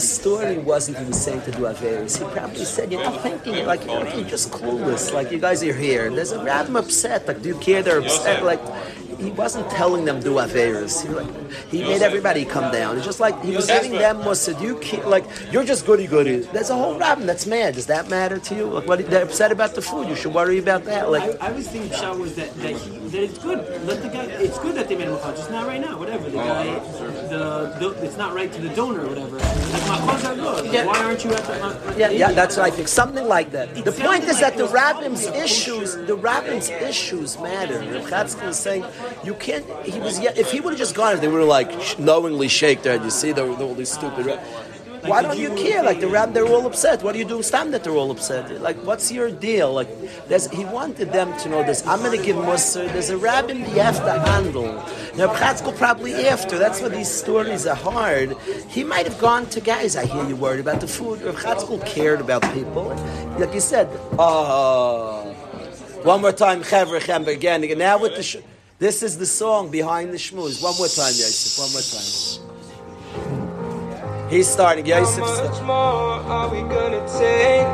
[0.00, 2.18] story wasn't was saying to do Averis.
[2.18, 5.12] He probably said, you're not thinking, like, you're, just clueless.
[5.12, 6.10] Like, you guys are here.
[6.10, 7.26] There's a rabbi upset.
[7.28, 8.42] Like, do you care they're upset?
[8.44, 8.60] Like,
[9.18, 11.02] he wasn't telling them do Averis.
[11.02, 11.28] He, like,
[11.70, 12.96] he made everybody come down.
[12.96, 16.38] It's just like, he was giving them Musa, you care, like, you're just goody goody.
[16.52, 17.74] There's a whole rabbi that's mad.
[17.74, 18.64] Does that matter to you?
[18.64, 20.08] Like, what, they're upset about the food.
[20.08, 21.10] You should worry about that.
[21.10, 23.58] Like, I was thinking Pshat was that, that, he, that it's good.
[23.86, 24.24] Let the guy.
[24.24, 25.98] It's good that they made a just not right now.
[25.98, 26.78] Whatever the guy,
[27.28, 29.36] the, the it's not right to the donor or whatever.
[29.38, 30.64] Like machos are good.
[30.64, 30.86] Like, Yeah.
[30.86, 31.94] Why aren't you at the?
[31.98, 32.88] Yeah, yeah, that's what I think.
[32.88, 33.74] Something like that.
[33.74, 37.80] The point is like that the was rabbin's issues, the rabbin's issues matter.
[37.80, 38.84] Reb is saying
[39.24, 39.64] you can't.
[39.84, 40.18] He was.
[40.18, 43.04] If he would have just gone, if they would have like knowingly shake their head.
[43.04, 44.26] You see, they're, they're all these stupid.
[44.26, 44.40] Rab-
[45.06, 45.82] Why don't you care?
[45.84, 47.02] Like the rab, they're all upset.
[47.04, 47.42] What are you doing?
[47.44, 48.60] Stop that they're all upset.
[48.60, 49.72] Like, what's your deal?
[49.72, 49.88] Like,
[50.52, 51.86] he wanted them to know this.
[51.86, 52.90] I'm going to give Musar.
[52.92, 54.72] There's a rabbin you have to handle.
[55.16, 56.58] Now, Chatzkel probably after.
[56.58, 58.36] That's why these stories are hard.
[58.68, 59.94] He might have gone to guys.
[59.94, 61.20] I hear you worried about the food.
[61.20, 62.86] Chatzkel cared about people.
[63.38, 63.88] Like you said,
[64.18, 65.32] oh.
[66.02, 67.62] One more time, again.
[67.64, 67.78] again.
[67.78, 68.36] Now with the, sh-
[68.78, 70.62] this is the song behind the shmooze.
[70.62, 71.58] One more time, Yosef.
[71.58, 72.36] One more time.
[74.30, 74.84] He's starting.
[74.86, 75.20] How Yosef.
[75.20, 77.66] much more are we gonna take?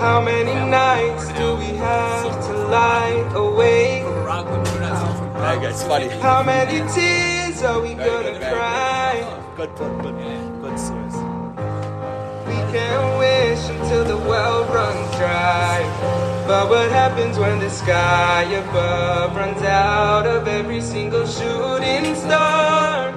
[0.00, 4.04] How many nights do we have to lie awake?
[5.44, 6.08] That guy's funny.
[6.20, 9.22] How many tears are we gonna cry?
[9.56, 10.16] Good, good, good,
[10.62, 11.16] good source.
[12.46, 16.33] We can wish until the well runs dry.
[16.46, 23.08] But what happens when the sky above runs out of every single shooting star?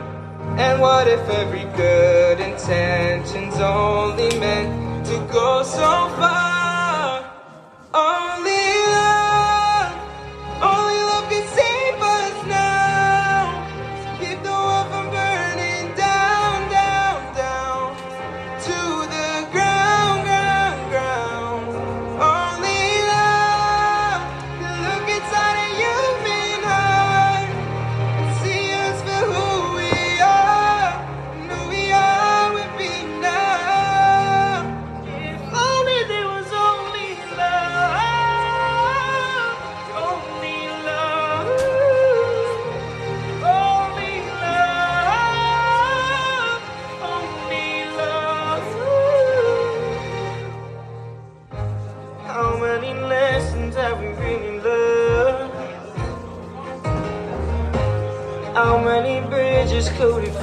[0.57, 6.57] And what if every good intention's only meant to go so far?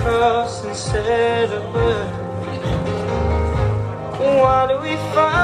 [0.05, 2.12] Cross instead of burn?
[4.20, 5.43] Why do we find